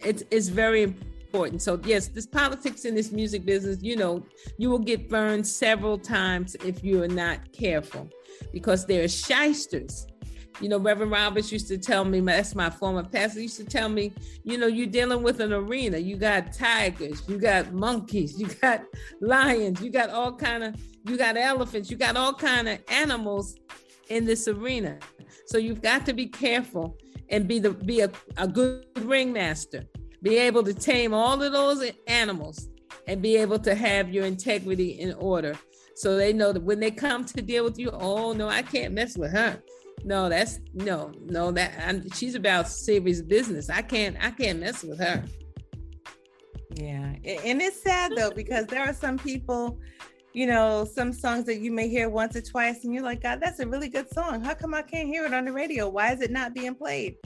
it's 0.00 0.24
it's 0.32 0.48
very 0.48 0.82
important. 0.82 1.62
So 1.62 1.80
yes 1.84 2.08
this 2.08 2.26
politics 2.26 2.84
in 2.84 2.96
this 2.96 3.12
music 3.12 3.44
business 3.44 3.78
you 3.80 3.94
know 3.94 4.26
you 4.58 4.70
will 4.70 4.84
get 4.92 5.08
burned 5.08 5.46
several 5.46 5.96
times 5.96 6.56
if 6.64 6.82
you 6.82 7.00
are 7.00 7.14
not 7.24 7.52
careful 7.52 8.10
because 8.52 8.86
there 8.86 9.04
are 9.04 9.12
shysters 9.22 10.08
you 10.60 10.68
know, 10.68 10.78
Reverend 10.78 11.10
Roberts 11.10 11.50
used 11.50 11.68
to 11.68 11.78
tell 11.78 12.04
me, 12.04 12.20
that's 12.20 12.54
my 12.54 12.68
former 12.68 13.02
pastor, 13.02 13.40
used 13.40 13.56
to 13.56 13.64
tell 13.64 13.88
me, 13.88 14.12
you 14.44 14.58
know, 14.58 14.66
you're 14.66 14.86
dealing 14.86 15.22
with 15.22 15.40
an 15.40 15.52
arena. 15.52 15.96
You 15.98 16.16
got 16.16 16.52
tigers, 16.52 17.22
you 17.26 17.38
got 17.38 17.72
monkeys, 17.72 18.38
you 18.38 18.46
got 18.46 18.84
lions, 19.20 19.80
you 19.80 19.90
got 19.90 20.10
all 20.10 20.32
kind 20.34 20.62
of, 20.62 20.74
you 21.06 21.16
got 21.16 21.36
elephants, 21.36 21.90
you 21.90 21.96
got 21.96 22.16
all 22.16 22.34
kind 22.34 22.68
of 22.68 22.78
animals 22.88 23.56
in 24.10 24.26
this 24.26 24.48
arena. 24.48 24.98
So 25.46 25.56
you've 25.56 25.82
got 25.82 26.04
to 26.06 26.12
be 26.12 26.26
careful 26.26 26.96
and 27.30 27.48
be 27.48 27.58
the 27.58 27.70
be 27.70 28.00
a, 28.00 28.10
a 28.36 28.46
good 28.46 28.84
ringmaster. 29.00 29.84
Be 30.22 30.36
able 30.36 30.62
to 30.64 30.74
tame 30.74 31.14
all 31.14 31.42
of 31.42 31.52
those 31.52 31.90
animals 32.06 32.68
and 33.06 33.22
be 33.22 33.36
able 33.36 33.58
to 33.60 33.74
have 33.74 34.10
your 34.10 34.26
integrity 34.26 35.00
in 35.00 35.14
order. 35.14 35.56
So 35.94 36.16
they 36.16 36.32
know 36.32 36.52
that 36.52 36.62
when 36.62 36.80
they 36.80 36.90
come 36.90 37.24
to 37.24 37.42
deal 37.42 37.64
with 37.64 37.78
you, 37.78 37.90
oh 37.92 38.32
no, 38.32 38.48
I 38.48 38.62
can't 38.62 38.92
mess 38.92 39.16
with 39.16 39.32
her 39.32 39.62
no 40.04 40.28
that's 40.28 40.60
no 40.74 41.12
no 41.24 41.50
that 41.52 41.72
I'm, 41.86 42.10
she's 42.10 42.34
about 42.34 42.68
serious 42.68 43.20
business. 43.22 43.68
I 43.70 43.82
can't 43.82 44.16
i 44.20 44.30
can't 44.30 44.60
mess 44.60 44.82
with 44.82 44.98
her. 45.00 45.24
Yeah 46.74 47.14
and 47.24 47.60
it's 47.60 47.82
sad 47.82 48.12
though 48.16 48.30
because 48.30 48.66
there 48.66 48.82
are 48.82 48.94
some 48.94 49.18
people 49.18 49.78
you 50.32 50.46
know 50.46 50.84
some 50.84 51.12
songs 51.12 51.44
that 51.46 51.60
you 51.60 51.72
may 51.72 51.88
hear 51.88 52.08
once 52.08 52.36
or 52.36 52.40
twice 52.40 52.84
and 52.84 52.94
you're 52.94 53.02
like 53.02 53.22
god 53.22 53.40
that's 53.40 53.60
a 53.60 53.66
really 53.66 53.88
good 53.88 54.12
song. 54.12 54.42
How 54.42 54.54
come 54.54 54.74
i 54.74 54.82
can't 54.82 55.08
hear 55.08 55.24
it 55.26 55.34
on 55.34 55.44
the 55.44 55.52
radio? 55.52 55.88
Why 55.88 56.12
is 56.12 56.20
it 56.20 56.30
not 56.30 56.54
being 56.54 56.74
played? 56.74 57.16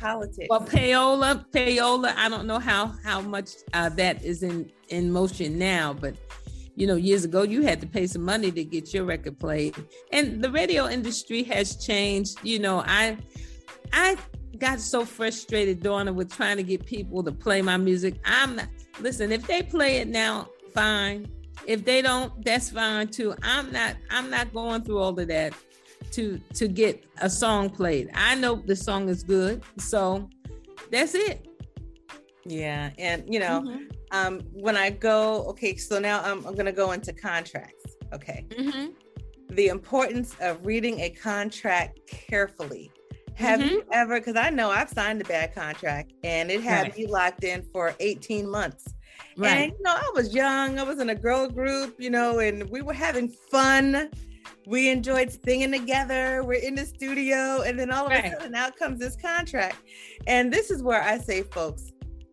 Politics. 0.00 0.48
well 0.50 0.60
payola 0.60 1.46
payola 1.50 2.14
i 2.16 2.28
don't 2.28 2.46
know 2.46 2.58
how 2.58 2.92
how 3.04 3.22
much 3.22 3.50
uh, 3.72 3.88
that 3.88 4.22
is 4.22 4.42
in 4.42 4.70
in 4.90 5.10
motion 5.10 5.58
now 5.58 5.94
but 5.94 6.14
you 6.76 6.86
know, 6.86 6.96
years 6.96 7.24
ago, 7.24 7.42
you 7.42 7.62
had 7.62 7.80
to 7.80 7.86
pay 7.86 8.06
some 8.06 8.22
money 8.22 8.50
to 8.50 8.64
get 8.64 8.92
your 8.92 9.04
record 9.04 9.38
played. 9.38 9.76
And 10.12 10.42
the 10.42 10.50
radio 10.50 10.88
industry 10.88 11.42
has 11.44 11.76
changed. 11.76 12.38
You 12.42 12.58
know, 12.58 12.82
I, 12.86 13.16
I 13.92 14.16
got 14.58 14.80
so 14.80 15.04
frustrated, 15.04 15.82
Donna, 15.82 16.12
with 16.12 16.34
trying 16.34 16.56
to 16.56 16.62
get 16.62 16.84
people 16.84 17.22
to 17.22 17.32
play 17.32 17.62
my 17.62 17.76
music. 17.76 18.14
I'm 18.24 18.56
not, 18.56 18.68
listen, 19.00 19.30
if 19.30 19.46
they 19.46 19.62
play 19.62 19.98
it 19.98 20.08
now, 20.08 20.48
fine. 20.72 21.28
If 21.66 21.84
they 21.84 22.02
don't, 22.02 22.44
that's 22.44 22.70
fine 22.70 23.08
too. 23.08 23.34
I'm 23.42 23.72
not, 23.72 23.96
I'm 24.10 24.28
not 24.28 24.52
going 24.52 24.82
through 24.82 24.98
all 24.98 25.18
of 25.18 25.28
that 25.28 25.54
to 26.10 26.38
to 26.54 26.68
get 26.68 27.04
a 27.22 27.30
song 27.30 27.70
played. 27.70 28.10
I 28.14 28.34
know 28.34 28.56
the 28.56 28.76
song 28.76 29.08
is 29.08 29.22
good. 29.22 29.62
So 29.78 30.28
that's 30.90 31.14
it. 31.14 31.48
Yeah. 32.44 32.90
And 32.98 33.24
you 33.32 33.40
know, 33.40 33.62
mm-hmm 33.64 33.93
um, 34.14 34.40
when 34.52 34.76
I 34.76 34.90
go, 34.90 35.44
okay, 35.48 35.76
so 35.76 35.98
now 35.98 36.22
I'm, 36.22 36.46
I'm 36.46 36.54
going 36.54 36.66
to 36.66 36.72
go 36.72 36.92
into 36.92 37.12
contracts. 37.12 37.96
Okay. 38.12 38.46
Mm-hmm. 38.50 38.86
The 39.50 39.68
importance 39.68 40.36
of 40.40 40.64
reading 40.64 41.00
a 41.00 41.10
contract 41.10 41.98
carefully. 42.06 42.92
Have 43.34 43.58
mm-hmm. 43.58 43.70
you 43.70 43.84
ever, 43.90 44.20
because 44.20 44.36
I 44.36 44.50
know 44.50 44.70
I've 44.70 44.88
signed 44.88 45.20
a 45.20 45.24
bad 45.24 45.52
contract 45.52 46.12
and 46.22 46.48
it 46.52 46.62
had 46.62 46.82
right. 46.82 46.96
me 46.96 47.06
locked 47.08 47.42
in 47.42 47.64
for 47.72 47.92
18 47.98 48.48
months. 48.48 48.94
Right. 49.36 49.50
And, 49.50 49.72
you 49.72 49.82
know, 49.82 49.94
I 49.94 50.10
was 50.14 50.32
young, 50.32 50.78
I 50.78 50.84
was 50.84 51.00
in 51.00 51.10
a 51.10 51.14
girl 51.16 51.48
group, 51.48 51.96
you 51.98 52.10
know, 52.10 52.38
and 52.38 52.70
we 52.70 52.82
were 52.82 52.92
having 52.92 53.28
fun. 53.28 54.10
We 54.66 54.88
enjoyed 54.88 55.36
singing 55.44 55.72
together. 55.72 56.44
We're 56.44 56.62
in 56.62 56.76
the 56.76 56.86
studio. 56.86 57.62
And 57.62 57.76
then 57.76 57.90
all 57.90 58.06
of 58.06 58.12
right. 58.12 58.26
a 58.26 58.30
sudden, 58.38 58.54
out 58.54 58.76
comes 58.76 59.00
this 59.00 59.16
contract. 59.16 59.76
And 60.28 60.52
this 60.52 60.70
is 60.70 60.82
where 60.84 61.02
I 61.02 61.18
say, 61.18 61.42
folks, 61.42 61.90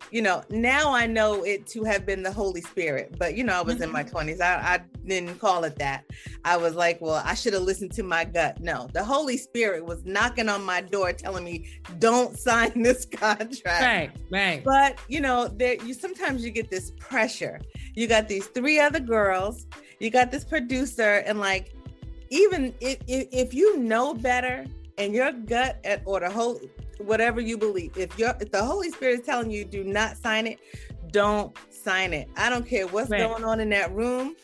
you 0.09 0.21
know, 0.21 0.43
now 0.49 0.93
I 0.93 1.05
know 1.05 1.43
it 1.43 1.67
to 1.67 1.83
have 1.83 2.05
been 2.05 2.23
the 2.23 2.31
Holy 2.31 2.61
Spirit, 2.61 3.15
but 3.17 3.35
you 3.35 3.43
know, 3.43 3.53
I 3.53 3.61
was 3.61 3.75
mm-hmm. 3.75 3.83
in 3.83 3.91
my 3.91 4.03
20s. 4.03 4.39
Mm-hmm. 4.39 4.65
I, 4.65 4.73
I 4.75 4.79
didn't 5.05 5.39
call 5.39 5.63
it 5.63 5.77
that. 5.77 6.05
I 6.43 6.57
was 6.57 6.75
like, 6.75 6.99
well, 7.01 7.21
I 7.25 7.33
should 7.33 7.53
have 7.53 7.63
listened 7.63 7.91
to 7.93 8.03
my 8.03 8.25
gut. 8.25 8.59
No, 8.59 8.89
the 8.93 9.03
Holy 9.03 9.37
Spirit 9.37 9.85
was 9.85 10.03
knocking 10.05 10.49
on 10.49 10.63
my 10.63 10.81
door 10.81 11.13
telling 11.13 11.43
me, 11.43 11.69
don't 11.99 12.37
sign 12.37 12.81
this 12.83 13.05
contract. 13.05 13.61
Right, 13.65 14.11
right. 14.31 14.63
But 14.63 14.99
you 15.07 15.21
know, 15.21 15.47
there 15.47 15.75
you 15.83 15.93
sometimes 15.93 16.43
you 16.43 16.51
get 16.51 16.69
this 16.69 16.91
pressure. 16.99 17.59
You 17.95 18.07
got 18.07 18.27
these 18.27 18.47
three 18.47 18.79
other 18.79 18.99
girls, 18.99 19.67
you 19.99 20.09
got 20.09 20.31
this 20.31 20.43
producer, 20.43 21.23
and 21.25 21.39
like 21.39 21.73
even 22.29 22.73
if, 22.79 22.97
if, 23.07 23.27
if 23.31 23.53
you 23.53 23.77
know 23.77 24.13
better 24.13 24.65
and 24.97 25.13
your 25.13 25.31
gut 25.31 25.79
at, 25.83 26.01
or 26.05 26.19
the 26.21 26.29
whole 26.29 26.59
whatever 27.01 27.41
you 27.41 27.57
believe. 27.57 27.97
If 27.97 28.17
you 28.17 28.29
if 28.39 28.51
the 28.51 28.63
Holy 28.63 28.89
Spirit 28.91 29.19
is 29.19 29.25
telling 29.25 29.51
you 29.51 29.65
do 29.65 29.83
not 29.83 30.17
sign 30.17 30.47
it, 30.47 30.59
don't 31.11 31.55
sign 31.69 32.13
it. 32.13 32.29
I 32.37 32.49
don't 32.49 32.65
care 32.65 32.87
what's 32.87 33.09
right. 33.09 33.21
going 33.21 33.43
on 33.43 33.59
in 33.59 33.69
that 33.69 33.91
room 33.93 34.35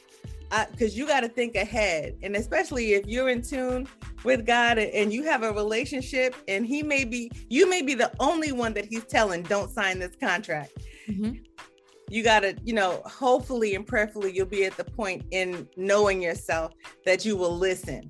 because 0.71 0.97
you 0.97 1.07
got 1.07 1.21
to 1.21 1.27
think 1.27 1.55
ahead 1.55 2.15
and 2.23 2.35
especially 2.35 2.93
if 2.93 3.05
you're 3.05 3.29
in 3.29 3.41
tune 3.41 3.87
with 4.23 4.45
god 4.45 4.77
and 4.77 5.11
you 5.11 5.23
have 5.23 5.43
a 5.43 5.51
relationship 5.51 6.35
and 6.47 6.65
he 6.65 6.81
may 6.81 7.03
be 7.03 7.31
you 7.49 7.69
may 7.69 7.81
be 7.81 7.93
the 7.93 8.11
only 8.19 8.51
one 8.51 8.73
that 8.73 8.85
he's 8.85 9.03
telling 9.05 9.43
don't 9.43 9.69
sign 9.71 9.99
this 9.99 10.15
contract 10.19 10.71
mm-hmm. 11.07 11.33
you 12.09 12.23
got 12.23 12.41
to 12.41 12.55
you 12.63 12.73
know 12.73 13.01
hopefully 13.05 13.75
and 13.75 13.85
prayerfully 13.85 14.33
you'll 14.33 14.45
be 14.45 14.65
at 14.65 14.75
the 14.77 14.83
point 14.83 15.23
in 15.31 15.67
knowing 15.75 16.21
yourself 16.21 16.73
that 17.05 17.25
you 17.25 17.35
will 17.35 17.55
listen 17.55 18.09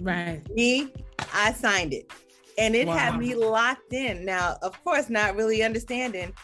right 0.00 0.42
me 0.54 0.92
i 1.32 1.52
signed 1.52 1.92
it 1.92 2.12
and 2.58 2.74
it 2.74 2.88
wow. 2.88 2.96
had 2.96 3.18
me 3.18 3.34
locked 3.34 3.92
in. 3.92 4.24
Now, 4.24 4.56
of 4.62 4.82
course, 4.84 5.08
not 5.08 5.36
really 5.36 5.62
understanding. 5.62 6.34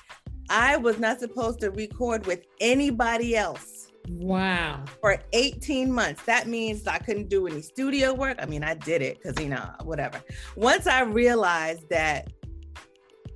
I 0.49 0.76
was 0.76 0.99
not 0.99 1.18
supposed 1.18 1.61
to 1.61 1.71
record 1.71 2.26
with 2.26 2.47
anybody 2.61 3.37
else. 3.37 3.88
Wow. 4.09 4.85
For 5.00 5.18
18 5.33 5.90
months. 5.90 6.23
That 6.25 6.47
means 6.47 6.87
I 6.87 6.99
couldn't 6.99 7.28
do 7.28 7.47
any 7.47 7.62
studio 7.62 8.14
work. 8.14 8.38
I 8.40 8.47
mean, 8.47 8.62
I 8.62 8.75
did 8.75 9.02
it 9.02 9.18
because, 9.21 9.42
you 9.42 9.49
know, 9.49 9.68
whatever. 9.83 10.23
Once 10.56 10.87
I 10.87 11.02
realized 11.02 11.88
that 11.88 12.33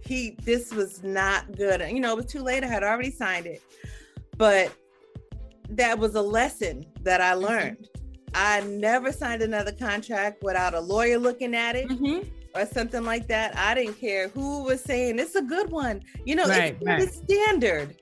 he, 0.05 0.37
this 0.43 0.73
was 0.73 1.03
not 1.03 1.57
good, 1.57 1.81
you 1.91 2.01
know, 2.01 2.13
it 2.13 2.17
was 2.17 2.27
too 2.27 2.43
late. 2.43 2.63
I 2.63 2.69
had 2.69 2.85
already 2.85 3.11
signed 3.11 3.47
it. 3.47 3.63
But 4.37 4.73
that 5.71 5.99
was 5.99 6.15
a 6.15 6.23
lesson 6.23 6.85
that 7.03 7.21
I 7.21 7.33
mm-hmm. 7.33 7.45
learned. 7.45 7.79
Mm-hmm. 7.79 8.33
I 8.35 8.61
never 8.61 9.11
signed 9.11 9.43
another 9.43 9.73
contract 9.73 10.45
without 10.45 10.75
a 10.75 10.81
lawyer 10.81 11.19
looking 11.19 11.55
at 11.55 11.75
it. 11.75 11.89
Mm-hmm 11.89 12.29
or 12.59 12.67
something 12.67 13.05
like 13.05 13.29
that, 13.29 13.57
I 13.57 13.75
didn't 13.75 13.95
care 14.01 14.29
who 14.29 14.63
was 14.65 14.83
saying 14.83 15.19
it's 15.19 15.35
a 15.37 15.43
good 15.43 15.71
one. 15.71 16.03
You 16.25 16.37
know, 16.37 16.47
Right, 16.47 16.75
it's 16.75 16.85
right. 16.87 17.01
the 17.01 17.07
standard. 17.09 17.97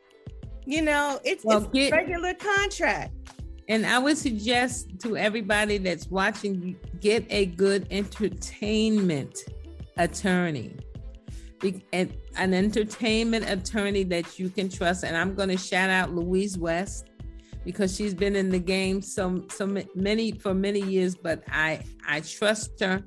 You 0.65 0.83
know, 0.83 1.21
it's, 1.25 1.45
Well, 1.45 1.59
it's 1.63 1.69
get- 1.73 1.93
regular 1.93 2.35
contract. 2.35 3.13
And 3.69 3.85
I 3.85 3.99
would 3.99 4.17
suggest 4.17 4.89
to 5.01 5.17
everybody 5.17 5.79
that's 5.79 6.09
watching, 6.09 6.77
get 7.01 7.25
a 7.31 7.47
good 7.47 7.87
entertainment 7.91 9.39
attorney. 9.97 10.77
Be- 11.61 11.85
and 11.93 12.15
an 12.37 12.55
entertainment 12.55 13.49
attorney 13.49 14.05
that 14.05 14.39
you 14.39 14.51
can 14.51 14.69
trust. 14.69 15.05
And 15.05 15.17
I'm 15.17 15.35
going 15.35 15.49
to 15.49 15.57
shout 15.57 15.91
out 15.91 16.15
Louise 16.15 16.57
West 16.59 17.07
because 17.65 17.97
she's 17.97 18.15
been 18.15 18.37
in 18.37 18.51
the 18.51 18.59
game 18.59 19.03
so 19.03 19.45
so 19.51 19.67
many 19.95 20.33
for 20.33 20.55
many 20.55 20.81
years. 20.81 21.15
But 21.17 21.43
I 21.51 21.81
I 22.07 22.21
trust 22.21 22.79
her, 22.81 23.03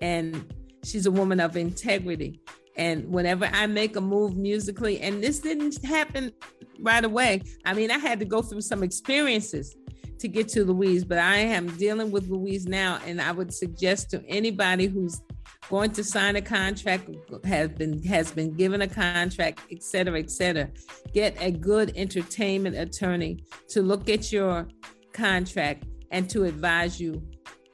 and 0.00 0.54
she's 0.86 1.06
a 1.06 1.10
woman 1.10 1.40
of 1.40 1.56
integrity. 1.56 2.40
And 2.76 3.08
whenever 3.08 3.46
I 3.52 3.66
make 3.66 3.96
a 3.96 4.00
move 4.00 4.36
musically, 4.36 5.00
and 5.00 5.22
this 5.22 5.38
didn't 5.38 5.82
happen 5.84 6.32
right 6.80 7.04
away. 7.04 7.42
I 7.64 7.72
mean, 7.72 7.90
I 7.90 7.98
had 7.98 8.18
to 8.18 8.26
go 8.26 8.42
through 8.42 8.60
some 8.60 8.82
experiences 8.82 9.74
to 10.18 10.28
get 10.28 10.48
to 10.48 10.64
Louise, 10.64 11.04
but 11.04 11.18
I 11.18 11.36
am 11.36 11.68
dealing 11.76 12.10
with 12.10 12.28
Louise 12.28 12.66
now, 12.66 12.98
and 13.06 13.20
I 13.20 13.32
would 13.32 13.52
suggest 13.52 14.10
to 14.10 14.24
anybody 14.26 14.86
who's 14.86 15.20
going 15.68 15.90
to 15.92 16.04
sign 16.04 16.36
a 16.36 16.42
contract, 16.42 17.08
has 17.44 17.70
been 17.70 18.02
has 18.04 18.30
been 18.30 18.54
given 18.54 18.82
a 18.82 18.88
contract, 18.88 19.60
et 19.70 19.82
cetera, 19.82 20.18
et 20.18 20.30
cetera, 20.30 20.68
get 21.12 21.36
a 21.40 21.50
good 21.50 21.92
entertainment 21.96 22.76
attorney 22.76 23.44
to 23.68 23.82
look 23.82 24.08
at 24.08 24.32
your 24.32 24.68
contract 25.12 25.84
and 26.10 26.30
to 26.30 26.44
advise 26.44 27.00
you 27.00 27.20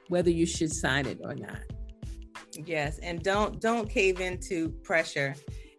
whether 0.09 0.31
you 0.31 0.47
should 0.47 0.73
sign 0.73 1.07
it 1.07 1.21
or 1.23 1.35
not. 1.35 1.61
Yes, 2.55 2.99
and 2.99 3.23
don't 3.23 3.61
don't 3.61 3.89
cave 3.89 4.21
into 4.21 4.71
pressure. 4.83 5.35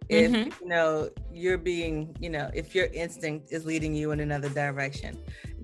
If 0.09 0.31
Mhm. 0.31 0.53
you 0.61 0.67
know 0.67 1.09
you're 1.31 1.57
being, 1.57 2.15
you 2.19 2.29
know, 2.29 2.49
if 2.53 2.75
your 2.75 2.87
instinct 2.87 3.51
is 3.51 3.65
leading 3.65 3.93
you 3.95 4.11
in 4.11 4.19
another 4.19 4.49
direction, 4.49 5.17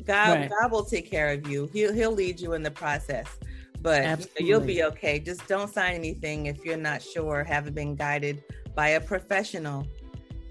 God 0.05 0.39
Right. 0.39 0.49
God 0.49 0.71
will 0.71 0.85
take 0.85 1.09
care 1.09 1.29
of 1.29 1.47
you. 1.47 1.69
He'll 1.73 1.93
He'll 1.93 2.11
lead 2.11 2.39
you 2.39 2.53
in 2.53 2.63
the 2.63 2.71
process. 2.71 3.27
But 3.81 4.03
you 4.39 4.51
know, 4.51 4.59
Absolutely. 4.59 4.67
be 4.67 4.83
okay. 4.83 5.19
Just 5.19 5.47
don't 5.47 5.73
sign 5.73 5.95
anything 5.95 6.45
if 6.47 6.63
you're 6.65 6.77
not 6.77 7.01
sure, 7.01 7.43
haven't 7.43 7.75
been 7.75 7.95
guided 7.95 8.43
by 8.75 8.89
a 8.89 9.01
professional 9.01 9.87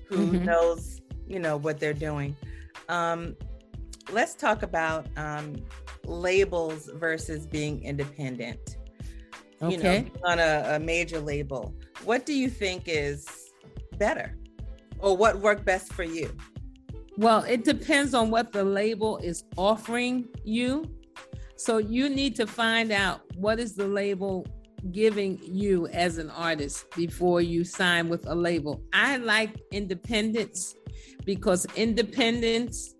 who 0.06 0.26
Mhm. 0.26 0.44
knows, 0.44 1.00
you 1.26 1.38
know, 1.38 1.56
what 1.56 1.78
they're 1.78 1.92
doing. 1.94 2.34
Um, 2.88 3.36
let's 4.10 4.34
talk 4.34 4.62
about 4.62 5.06
um, 5.18 5.56
labels 6.04 6.88
versus 6.94 7.46
being 7.46 7.82
independent 7.84 8.77
you 9.60 9.68
know, 9.68 9.74
Okay. 9.74 10.10
on 10.24 10.38
a, 10.38 10.76
a 10.76 10.78
major 10.78 11.20
label. 11.20 11.74
What 12.04 12.26
do 12.26 12.32
you 12.32 12.48
think 12.48 12.84
is 12.86 13.26
better, 13.98 14.36
or 14.98 15.16
what 15.16 15.38
worked 15.40 15.64
best 15.64 15.92
for 15.92 16.04
you? 16.04 16.34
Well, 17.16 17.42
it 17.42 17.64
depends 17.64 18.14
on 18.14 18.30
what 18.30 18.52
the 18.52 18.62
label 18.62 19.18
is 19.18 19.44
offering 19.56 20.28
you. 20.44 20.84
So 21.56 21.78
you 21.78 22.08
need 22.08 22.36
to 22.36 22.46
find 22.46 22.92
out 22.92 23.22
what 23.34 23.58
is 23.58 23.74
the 23.74 23.88
label 23.88 24.46
giving 24.92 25.40
you 25.42 25.88
as 25.88 26.18
an 26.18 26.30
artist 26.30 26.88
before 26.94 27.40
you 27.40 27.64
sign 27.64 28.08
with 28.08 28.24
a 28.28 28.34
label. 28.34 28.80
I 28.92 29.16
like 29.16 29.60
independence 29.72 30.76
because 31.24 31.66
independence 31.74 32.94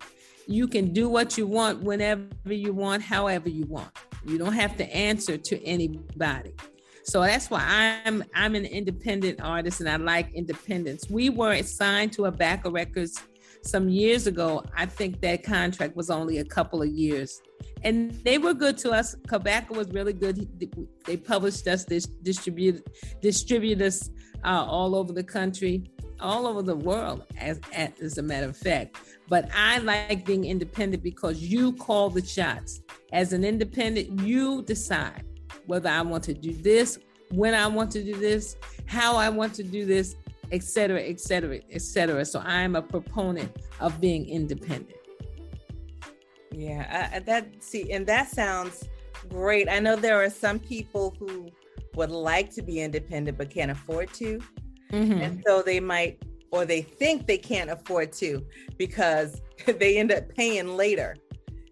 you 0.45 0.67
can 0.67 0.91
do 0.91 1.07
what 1.07 1.37
you 1.37 1.47
want 1.47 1.81
whenever 1.81 2.27
you 2.45 2.73
want, 2.73 3.01
however 3.01 3.47
you 3.47 3.65
want. 3.65 3.89
You 4.25 4.37
don't 4.37 4.53
have 4.53 4.77
to 4.77 4.95
answer 4.95 5.37
to 5.37 5.63
anybody. 5.63 6.53
So 7.03 7.21
that's 7.21 7.49
why 7.49 7.99
I'm 8.05 8.23
I'm 8.35 8.55
an 8.55 8.65
independent 8.65 9.41
artist 9.41 9.79
and 9.79 9.89
I 9.89 9.95
like 9.95 10.31
independence. 10.33 11.09
We 11.09 11.29
were 11.29 11.61
signed 11.63 12.13
to 12.13 12.25
a 12.25 12.31
back 12.31 12.65
of 12.65 12.73
records 12.73 13.21
some 13.63 13.89
years 13.89 14.27
ago. 14.27 14.63
I 14.75 14.85
think 14.85 15.21
that 15.21 15.43
contract 15.43 15.95
was 15.95 16.09
only 16.09 16.37
a 16.37 16.45
couple 16.45 16.81
of 16.81 16.89
years. 16.89 17.41
And 17.83 18.11
they 18.23 18.37
were 18.37 18.53
good 18.53 18.77
to 18.79 18.91
us. 18.91 19.15
Quebec 19.27 19.69
was 19.69 19.89
really 19.89 20.13
good. 20.13 20.47
They 21.05 21.17
published 21.17 21.67
us, 21.67 21.85
they 21.85 21.99
distributed 22.21 22.83
distribute 23.21 23.81
us 23.81 24.09
uh, 24.43 24.65
all 24.65 24.95
over 24.95 25.13
the 25.13 25.23
country, 25.23 25.89
all 26.19 26.45
over 26.47 26.61
the 26.61 26.75
world, 26.75 27.23
as, 27.37 27.59
as 27.73 28.17
a 28.17 28.21
matter 28.21 28.49
of 28.49 28.57
fact. 28.57 28.97
But 29.27 29.49
I 29.55 29.79
like 29.79 30.25
being 30.25 30.45
independent 30.45 31.03
because 31.03 31.41
you 31.41 31.73
call 31.73 32.09
the 32.09 32.25
shots. 32.25 32.81
As 33.11 33.33
an 33.33 33.43
independent, 33.43 34.21
you 34.21 34.61
decide 34.63 35.23
whether 35.65 35.89
I 35.89 36.01
want 36.01 36.23
to 36.25 36.33
do 36.33 36.53
this, 36.53 36.99
when 37.31 37.53
I 37.53 37.67
want 37.67 37.91
to 37.91 38.03
do 38.03 38.15
this, 38.15 38.55
how 38.85 39.15
I 39.15 39.29
want 39.29 39.53
to 39.55 39.63
do 39.63 39.85
this, 39.85 40.15
et 40.51 40.63
cetera, 40.63 41.01
et 41.01 41.19
cetera, 41.19 41.59
et 41.71 41.81
cetera. 41.81 42.25
So 42.25 42.39
I'm 42.39 42.75
a 42.75 42.81
proponent 42.81 43.51
of 43.79 43.99
being 44.01 44.27
independent. 44.27 44.97
Yeah, 46.51 47.09
I, 47.13 47.19
that 47.19 47.63
see, 47.63 47.91
and 47.91 48.05
that 48.07 48.29
sounds 48.31 48.83
great. 49.29 49.69
I 49.69 49.79
know 49.79 49.95
there 49.95 50.21
are 50.23 50.29
some 50.29 50.59
people 50.59 51.15
who 51.19 51.49
would 51.95 52.09
like 52.11 52.51
to 52.55 52.61
be 52.61 52.81
independent 52.81 53.37
but 53.37 53.49
can't 53.49 53.71
afford 53.71 54.11
to, 54.15 54.39
Mhm. 54.91 55.21
and 55.21 55.43
so 55.45 55.61
they 55.61 55.79
might, 55.79 56.21
or 56.51 56.65
they 56.65 56.81
think 56.81 57.27
they 57.27 57.37
can't 57.37 57.69
afford 57.69 58.11
to 58.13 58.43
because 58.77 59.41
they 59.79 59.97
end 59.97 60.11
up 60.11 60.27
paying 60.35 60.75
later 60.75 61.15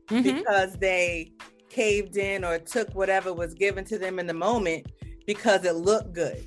Mhm. 0.08 0.24
because 0.24 0.74
they 0.78 1.32
caved 1.70 2.18
in 2.18 2.44
or 2.44 2.60
took 2.60 2.94
whatever 2.96 3.34
was 3.34 3.54
given 3.54 3.84
to 3.86 3.98
them 3.98 4.20
in 4.20 4.28
the 4.28 4.34
moment 4.34 4.88
because 5.26 5.66
it 5.66 5.76
looked 5.76 6.14
good. 6.14 6.44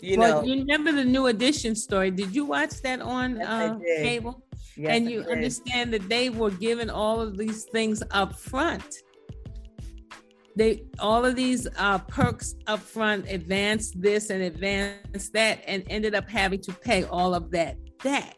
You 0.00 0.18
well, 0.18 0.42
know, 0.42 0.46
you 0.46 0.60
remember 0.60 0.92
the 0.92 1.04
new 1.04 1.26
edition 1.26 1.74
story? 1.74 2.10
Did 2.10 2.34
you 2.34 2.44
watch 2.44 2.80
that 2.82 3.00
on 3.00 3.36
Yes, 3.36 3.46
uh, 3.48 3.78
cable? 4.02 4.42
Yes, 4.76 4.96
and 4.96 5.10
you 5.10 5.22
understand 5.22 5.92
that 5.92 6.08
they 6.08 6.30
were 6.30 6.50
given 6.50 6.88
all 6.88 7.20
of 7.20 7.36
these 7.36 7.64
things 7.64 8.02
up 8.12 8.38
front. 8.38 9.02
They 10.56 10.84
all 10.98 11.24
of 11.24 11.36
these 11.36 11.66
uh, 11.76 11.98
perks 11.98 12.54
up 12.66 12.80
front, 12.80 13.28
advance 13.28 13.92
this 13.94 14.30
and 14.30 14.42
advance 14.42 15.28
that, 15.30 15.62
and 15.66 15.84
ended 15.88 16.14
up 16.14 16.28
having 16.28 16.60
to 16.62 16.72
pay 16.72 17.04
all 17.04 17.34
of 17.34 17.50
that 17.50 17.76
back. 18.02 18.36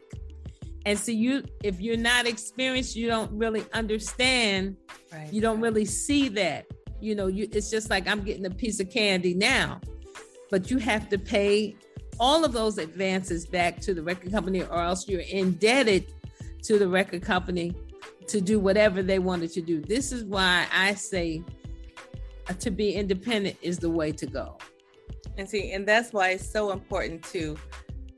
And 0.85 0.99
so 0.99 1.11
you, 1.11 1.43
if 1.63 1.79
you're 1.79 1.97
not 1.97 2.27
experienced, 2.27 2.95
you 2.95 3.07
don't 3.07 3.31
really 3.31 3.65
understand. 3.73 4.75
Right. 5.11 5.31
You 5.31 5.41
don't 5.41 5.61
really 5.61 5.85
see 5.85 6.27
that. 6.29 6.65
You 6.99 7.15
know, 7.15 7.27
you 7.27 7.47
it's 7.51 7.69
just 7.69 7.89
like 7.89 8.07
I'm 8.07 8.21
getting 8.21 8.45
a 8.45 8.49
piece 8.49 8.79
of 8.79 8.89
candy 8.89 9.33
now, 9.33 9.81
but 10.49 10.71
you 10.71 10.77
have 10.77 11.09
to 11.09 11.17
pay 11.17 11.75
all 12.19 12.45
of 12.45 12.53
those 12.53 12.77
advances 12.77 13.45
back 13.45 13.79
to 13.81 13.93
the 13.93 14.01
record 14.03 14.31
company, 14.31 14.63
or 14.63 14.81
else 14.81 15.07
you're 15.07 15.21
indebted 15.21 16.05
to 16.63 16.79
the 16.79 16.87
record 16.87 17.21
company 17.21 17.73
to 18.27 18.39
do 18.39 18.59
whatever 18.59 19.03
they 19.03 19.19
wanted 19.19 19.51
to 19.51 19.61
do. 19.61 19.81
This 19.81 20.11
is 20.11 20.23
why 20.23 20.65
I 20.71 20.93
say 20.93 21.43
uh, 22.49 22.53
to 22.53 22.71
be 22.71 22.93
independent 22.93 23.57
is 23.61 23.79
the 23.79 23.89
way 23.89 24.11
to 24.13 24.25
go. 24.25 24.57
And 25.37 25.49
see, 25.49 25.71
and 25.71 25.85
that's 25.87 26.13
why 26.13 26.29
it's 26.29 26.49
so 26.49 26.71
important 26.71 27.23
to 27.25 27.57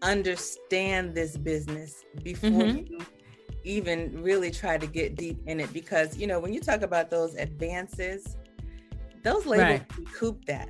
understand 0.05 1.15
this 1.15 1.37
business 1.37 2.03
before 2.23 2.49
Mhm. 2.49 2.89
you 2.89 2.99
even 3.63 4.21
really 4.21 4.51
try 4.51 4.77
to 4.77 4.85
get 4.87 5.15
deep 5.15 5.41
in 5.47 5.59
it. 5.59 5.73
Because 5.73 6.17
you 6.17 6.27
know, 6.27 6.39
when 6.39 6.53
you 6.53 6.61
talk 6.61 6.81
about 6.81 7.09
those 7.09 7.35
advances, 7.35 8.37
those 9.23 9.45
labels 9.45 9.81
Right. 9.81 9.97
recoup 9.97 10.45
that. 10.45 10.69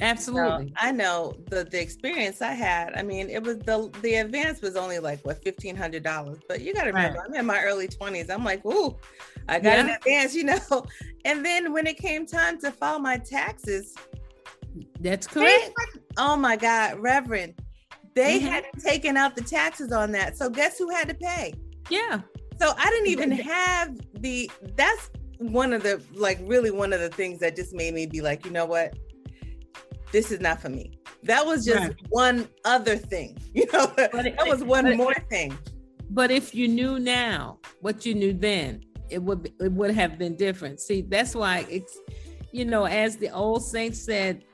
Absolutely. 0.00 0.72
I 0.76 0.92
know 0.92 1.34
the 1.48 1.64
the 1.64 1.80
experience 1.80 2.42
I 2.42 2.52
had. 2.52 2.92
I 2.96 3.02
mean, 3.02 3.30
it 3.30 3.42
was 3.42 3.58
the 3.60 3.90
the 4.02 4.16
advance 4.16 4.60
was 4.60 4.76
only 4.76 4.98
like 4.98 5.24
what 5.24 5.42
fifteen 5.42 5.74
hundred 5.76 6.02
dollars. 6.02 6.38
But 6.46 6.60
you 6.60 6.74
got 6.74 6.82
to 6.82 6.88
remember, 6.88 7.18
I'm 7.26 7.32
in 7.34 7.46
my 7.46 7.62
early 7.62 7.88
twenties. 7.88 8.28
I'm 8.28 8.44
like, 8.44 8.64
ooh, 8.66 8.98
I 9.48 9.58
got 9.58 9.78
an 9.78 9.88
advance, 9.88 10.34
you 10.38 10.44
know. 10.44 10.84
And 11.24 11.44
then 11.44 11.72
when 11.72 11.86
it 11.86 11.96
came 11.96 12.26
time 12.26 12.58
to 12.60 12.70
file 12.72 12.98
my 12.98 13.16
taxes, 13.16 13.94
That's 15.00 15.26
correct. 15.26 15.70
oh 16.18 16.36
my 16.36 16.56
God, 16.56 16.98
Reverend, 16.98 17.54
they 18.16 18.40
Mhm. 18.40 18.48
had 18.48 18.64
taken 18.82 19.16
out 19.16 19.36
the 19.36 19.42
taxes 19.42 19.92
on 19.92 20.10
that. 20.12 20.36
So 20.36 20.50
guess 20.50 20.76
who 20.78 20.90
had 20.90 21.08
to 21.08 21.14
pay? 21.14 21.54
Yeah. 21.90 22.22
So 22.60 22.72
I 22.76 22.90
didn't 22.90 23.08
even 23.08 23.30
have 23.30 23.96
the. 24.14 24.50
That's 24.74 25.10
one 25.38 25.72
of 25.74 25.82
the 25.84 26.02
like 26.14 26.38
really 26.42 26.70
one 26.72 26.92
of 26.92 27.00
the 27.00 27.10
things 27.10 27.38
that 27.40 27.54
just 27.54 27.72
made 27.74 27.94
me 27.94 28.06
be 28.06 28.22
like, 28.22 28.44
you 28.44 28.50
know 28.50 28.64
what, 28.64 28.94
this 30.12 30.32
is 30.32 30.40
not 30.40 30.60
for 30.60 30.70
me. 30.70 30.98
That 31.24 31.44
was 31.44 31.64
just 31.64 31.78
Right. 31.78 31.94
one 32.08 32.48
other 32.64 32.96
thing, 32.96 33.36
you 33.54 33.66
know. 33.72 33.92
It- 33.98 34.12
that 34.36 34.46
was 34.48 34.64
one 34.64 34.96
more 34.96 35.14
thing. 35.30 35.56
But 36.10 36.30
if 36.30 36.54
you 36.54 36.68
knew 36.68 36.98
now 36.98 37.58
what 37.80 38.06
you 38.06 38.14
knew 38.14 38.32
then, 38.32 38.82
it 39.10 39.22
would 39.22 39.42
be, 39.42 39.52
it 39.60 39.72
would 39.72 39.90
have 39.90 40.18
been 40.18 40.36
different. 40.36 40.80
See, 40.80 41.02
that's 41.02 41.34
why 41.34 41.66
it's 41.68 41.98
you 42.52 42.64
know, 42.64 42.84
as 42.86 43.16
the 43.18 43.28
old 43.30 43.62
saint 43.64 43.94
said, 43.94 44.44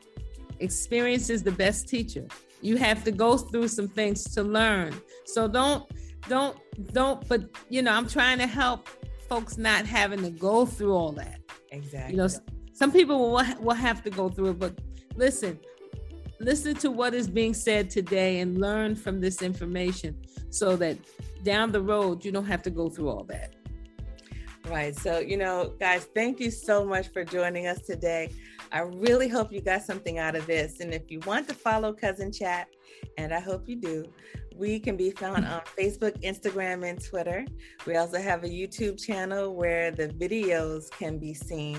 experience 0.59 1.31
is 1.31 1.43
the 1.45 1.53
best 1.53 1.89
teacher. 1.89 2.27
You 2.63 2.77
have 2.77 3.05
to 3.05 3.11
go 3.11 3.37
through 3.37 3.69
some 3.69 3.89
things 3.89 4.25
to 4.35 4.43
learn. 4.43 4.95
So 5.27 5.49
don't 5.49 5.85
don't 6.29 6.57
don't 6.93 7.27
but 7.29 7.43
you 7.69 7.83
know, 7.83 7.93
I'm 7.93 8.09
trying 8.09 8.39
to 8.39 8.47
help 8.47 8.89
folks 9.29 9.59
not 9.59 9.87
having 9.87 10.23
to 10.23 10.31
go 10.31 10.65
through 10.65 10.95
all 10.95 11.13
that. 11.13 11.41
Exactly. 11.71 12.13
You 12.13 12.19
know, 12.19 12.29
some 12.73 12.93
people 12.93 13.19
will 13.19 13.45
will 13.61 13.75
have 13.75 14.03
to 14.05 14.11
go 14.11 14.29
through 14.29 14.51
it, 14.51 14.59
but 14.59 14.79
listen, 15.17 15.59
listen 16.41 16.75
to 16.77 16.91
what 16.91 17.15
is 17.15 17.29
being 17.29 17.55
said 17.55 17.91
today 17.91 18.41
and 18.41 18.61
learn 18.61 18.95
from 18.95 19.21
this 19.21 19.43
information 19.43 20.17
so 20.51 20.77
that 20.77 20.97
down 21.43 21.73
the 21.73 21.81
road 21.81 22.25
you 22.25 22.31
don't 22.31 22.47
have 22.47 22.63
to 22.63 22.71
go 22.71 22.89
through 22.89 23.09
all 23.09 23.25
that. 23.25 23.55
Right. 24.67 24.95
So, 24.97 25.19
you 25.19 25.37
know, 25.37 25.75
guys, 25.81 26.07
thank 26.15 26.39
you 26.39 26.51
so 26.51 26.85
much 26.85 27.09
for 27.13 27.25
joining 27.25 27.67
us 27.67 27.81
today. 27.83 28.31
I 28.73 28.81
really 28.81 29.29
hope 29.29 29.53
you 29.53 29.61
got 29.61 29.83
something 29.83 30.19
out 30.19 30.35
of 30.35 30.47
this. 30.47 30.81
And 30.81 30.95
if 30.95 31.11
you 31.11 31.21
want 31.27 31.47
to 31.49 31.55
follow 31.55 31.93
Cousin 31.93 32.33
Chat, 32.33 32.69
and 33.19 33.35
I 33.35 33.41
hope 33.41 33.69
you 33.69 33.77
do, 33.77 34.07
we 34.57 34.81
can 34.81 34.97
be 34.97 35.11
found 35.11 35.45
on 35.45 35.61
Facebook, 35.79 36.21
Instagram, 36.23 36.89
and 36.89 37.03
Twitter. 37.03 37.45
We 37.87 37.97
also 37.97 38.19
have 38.19 38.45
a 38.45 38.49
YouTube 38.49 39.03
channel 39.03 39.55
where 39.55 39.91
the 39.91 40.09
videos 40.09 40.91
can 40.91 41.19
be 41.19 41.35
seen. 41.35 41.79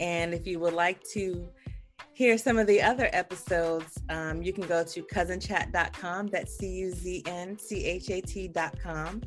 And 0.00 0.34
if 0.34 0.44
you 0.44 0.58
would 0.58 0.74
like 0.74 1.02
to 1.12 1.48
hear 2.14 2.38
some 2.38 2.58
of 2.58 2.66
the 2.68 2.80
other 2.80 3.10
episodes, 3.12 3.98
um, 4.08 4.42
you 4.42 4.52
can 4.52 4.66
go 4.66 4.84
to 4.84 5.02
couzinchat.com. 5.02 6.28
That's 6.28 6.56
C 6.56 6.68
U 6.68 6.92
Z 6.92 7.24
N 7.26 7.58
C 7.58 7.84
H 7.84 8.10
A 8.10 8.20
T.com. 8.20 9.22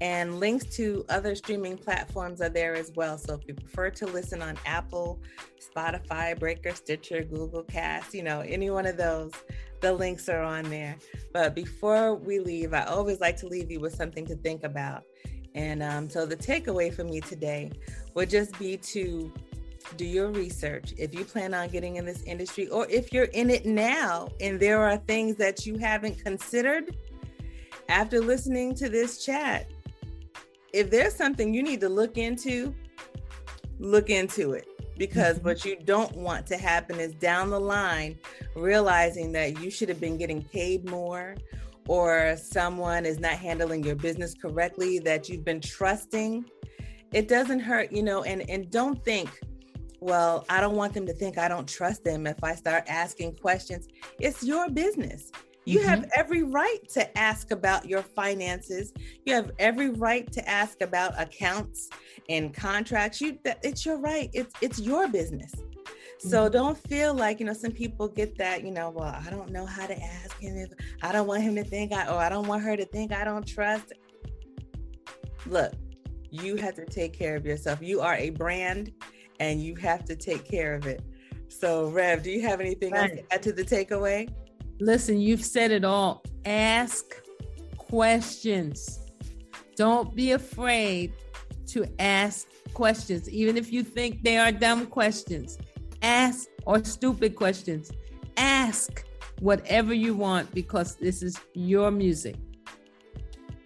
And 0.00 0.38
links 0.38 0.64
to 0.76 1.04
other 1.08 1.34
streaming 1.34 1.76
platforms 1.76 2.40
are 2.40 2.48
there 2.48 2.74
as 2.74 2.92
well. 2.94 3.18
So 3.18 3.34
if 3.34 3.40
you 3.48 3.54
prefer 3.54 3.90
to 3.90 4.06
listen 4.06 4.40
on 4.40 4.56
Apple, 4.64 5.20
Spotify, 5.58 6.38
Breaker, 6.38 6.72
Stitcher, 6.72 7.24
Google 7.24 7.64
Cast, 7.64 8.14
you 8.14 8.22
know, 8.22 8.40
any 8.40 8.70
one 8.70 8.86
of 8.86 8.96
those, 8.96 9.32
the 9.80 9.92
links 9.92 10.28
are 10.28 10.42
on 10.42 10.70
there. 10.70 10.96
But 11.32 11.56
before 11.56 12.14
we 12.14 12.38
leave, 12.38 12.72
I 12.72 12.84
always 12.84 13.20
like 13.20 13.36
to 13.38 13.48
leave 13.48 13.70
you 13.70 13.80
with 13.80 13.94
something 13.94 14.24
to 14.26 14.36
think 14.36 14.62
about. 14.62 15.02
And 15.56 15.82
um, 15.82 16.08
so 16.08 16.24
the 16.24 16.36
takeaway 16.36 16.94
for 16.94 17.02
me 17.02 17.20
today 17.20 17.72
would 18.14 18.30
just 18.30 18.56
be 18.60 18.76
to 18.76 19.32
do 19.96 20.04
your 20.04 20.30
research. 20.30 20.94
If 20.96 21.14
you 21.14 21.24
plan 21.24 21.54
on 21.54 21.68
getting 21.68 21.96
in 21.96 22.04
this 22.04 22.22
industry 22.22 22.68
or 22.68 22.86
if 22.88 23.12
you're 23.12 23.24
in 23.24 23.50
it 23.50 23.66
now 23.66 24.28
and 24.40 24.60
there 24.60 24.82
are 24.82 24.96
things 24.96 25.36
that 25.36 25.66
you 25.66 25.78
haven't 25.78 26.22
considered 26.22 26.96
after 27.88 28.20
listening 28.20 28.74
to 28.76 28.88
this 28.88 29.24
chat 29.24 29.70
if 30.72 30.90
there's 30.90 31.14
something 31.14 31.54
you 31.54 31.62
need 31.62 31.80
to 31.80 31.88
look 31.88 32.18
into 32.18 32.74
look 33.78 34.10
into 34.10 34.52
it. 34.52 34.66
Because 34.96 35.36
mm-hmm. 35.36 35.48
what 35.48 35.64
you 35.64 35.76
don't 35.84 36.14
want 36.16 36.46
to 36.46 36.56
happen 36.56 36.98
is 36.98 37.14
down 37.14 37.50
the 37.50 37.60
line 37.60 38.18
realizing 38.56 39.32
that 39.32 39.60
you 39.60 39.70
should 39.70 39.88
have 39.88 40.00
been 40.00 40.16
getting 40.18 40.42
paid 40.42 40.88
more 40.90 41.36
or 41.86 42.36
someone 42.36 43.06
is 43.06 43.18
not 43.18 43.32
handling 43.32 43.82
your 43.82 43.94
business 43.94 44.34
correctly 44.34 44.98
that 44.98 45.28
you've 45.28 45.44
been 45.44 45.60
trusting. 45.60 46.44
It 47.12 47.28
doesn't 47.28 47.60
hurt 47.60 47.92
you 47.92 48.02
know 48.02 48.24
and 48.24 48.48
and 48.50 48.70
don't 48.70 49.02
think 49.04 49.30
well, 50.00 50.44
I 50.48 50.60
don't 50.60 50.76
want 50.76 50.94
them 50.94 51.06
to 51.06 51.12
think 51.12 51.38
I 51.38 51.48
don't 51.48 51.68
trust 51.68 52.04
them 52.04 52.26
if 52.26 52.42
I 52.42 52.54
start 52.54 52.84
asking 52.88 53.36
questions. 53.36 53.88
It's 54.20 54.42
your 54.42 54.70
business. 54.70 55.30
You 55.64 55.80
mm-hmm. 55.80 55.88
have 55.88 56.10
every 56.16 56.44
right 56.44 56.78
to 56.90 57.18
ask 57.18 57.50
about 57.50 57.86
your 57.86 58.02
finances. 58.02 58.92
You 59.26 59.34
have 59.34 59.50
every 59.58 59.90
right 59.90 60.30
to 60.32 60.48
ask 60.48 60.80
about 60.80 61.20
accounts 61.20 61.90
and 62.28 62.54
contracts. 62.54 63.20
You 63.20 63.38
it's 63.44 63.84
your 63.84 63.98
right. 63.98 64.30
It's 64.32 64.54
it's 64.62 64.78
your 64.78 65.08
business. 65.08 65.52
So 66.20 66.44
mm-hmm. 66.44 66.52
don't 66.52 66.78
feel 66.88 67.12
like, 67.12 67.38
you 67.38 67.46
know, 67.46 67.52
some 67.52 67.72
people 67.72 68.08
get 68.08 68.38
that, 68.38 68.64
you 68.64 68.70
know, 68.70 68.90
well, 68.90 69.14
I 69.24 69.30
don't 69.30 69.50
know 69.50 69.66
how 69.66 69.86
to 69.86 70.02
ask 70.02 70.38
him 70.38 70.56
if 70.56 70.70
I 71.02 71.12
don't 71.12 71.26
want 71.26 71.42
him 71.42 71.54
to 71.56 71.64
think 71.64 71.92
I 71.92 72.08
or 72.08 72.16
I 72.16 72.28
don't 72.28 72.46
want 72.46 72.62
her 72.62 72.76
to 72.76 72.84
think 72.86 73.12
I 73.12 73.24
don't 73.24 73.46
trust. 73.46 73.92
Look, 75.46 75.74
you 76.30 76.56
have 76.56 76.74
to 76.74 76.86
take 76.86 77.12
care 77.12 77.36
of 77.36 77.44
yourself. 77.44 77.82
You 77.82 78.00
are 78.00 78.14
a 78.14 78.30
brand 78.30 78.92
and 79.40 79.62
you 79.62 79.74
have 79.76 80.04
to 80.06 80.16
take 80.16 80.44
care 80.44 80.74
of 80.74 80.86
it. 80.86 81.02
So, 81.48 81.88
Rev, 81.88 82.22
do 82.22 82.30
you 82.30 82.42
have 82.42 82.60
anything 82.60 82.92
right. 82.92 83.10
else 83.10 83.20
to 83.20 83.34
add 83.34 83.42
to 83.42 83.52
the 83.52 83.64
takeaway? 83.64 84.28
Listen, 84.80 85.18
you've 85.18 85.44
said 85.44 85.70
it 85.70 85.84
all. 85.84 86.22
Ask 86.44 87.22
questions. 87.76 89.00
Don't 89.76 90.14
be 90.14 90.32
afraid 90.32 91.14
to 91.68 91.86
ask 91.98 92.48
questions, 92.74 93.28
even 93.30 93.56
if 93.56 93.72
you 93.72 93.82
think 93.82 94.22
they 94.22 94.36
are 94.38 94.52
dumb 94.52 94.86
questions. 94.86 95.58
Ask 96.02 96.48
or 96.66 96.84
stupid 96.84 97.34
questions. 97.34 97.90
Ask 98.36 99.04
whatever 99.40 99.94
you 99.94 100.14
want 100.14 100.52
because 100.54 100.96
this 100.96 101.22
is 101.22 101.38
your 101.54 101.90
music. 101.90 102.36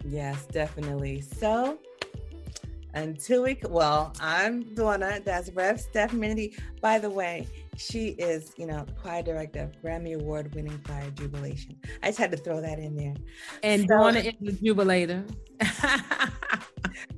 Yes, 0.05 0.45
definitely. 0.47 1.21
So, 1.21 1.77
until 2.93 3.43
we 3.43 3.57
well 3.69 4.13
i'm 4.21 4.61
donna 4.75 5.19
that's 5.25 5.49
rev 5.51 5.79
stephanie 5.79 6.53
by 6.81 6.99
the 6.99 7.09
way 7.09 7.47
she 7.77 8.09
is 8.09 8.53
you 8.57 8.65
know 8.65 8.85
choir 9.01 9.23
director 9.23 9.61
of 9.61 9.71
grammy 9.81 10.15
award 10.15 10.53
winning 10.53 10.79
choir 10.85 11.09
jubilation. 11.11 11.75
I 12.01 12.07
just 12.07 12.19
had 12.19 12.31
to 12.31 12.37
throw 12.37 12.61
that 12.61 12.79
in 12.79 12.95
there. 12.95 13.15
And 13.63 13.83
so, 13.83 13.87
donna 13.87 14.19
is 14.19 14.33
the 14.39 14.51
jubilator. 14.51 15.27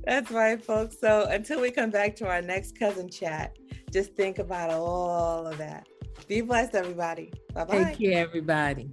That's 0.04 0.30
right 0.30 0.62
folks. 0.62 0.98
So 1.00 1.26
until 1.30 1.60
we 1.60 1.70
come 1.70 1.90
back 1.90 2.16
to 2.16 2.26
our 2.26 2.42
next 2.42 2.78
cousin 2.78 3.08
chat 3.08 3.56
just 3.92 4.14
think 4.14 4.38
about 4.38 4.70
all 4.70 5.46
of 5.46 5.58
that. 5.58 5.86
Be 6.28 6.40
blessed 6.40 6.74
everybody. 6.74 7.32
Bye 7.54 7.64
bye 7.64 7.84
take 7.84 7.98
care 7.98 8.18
everybody 8.20 8.90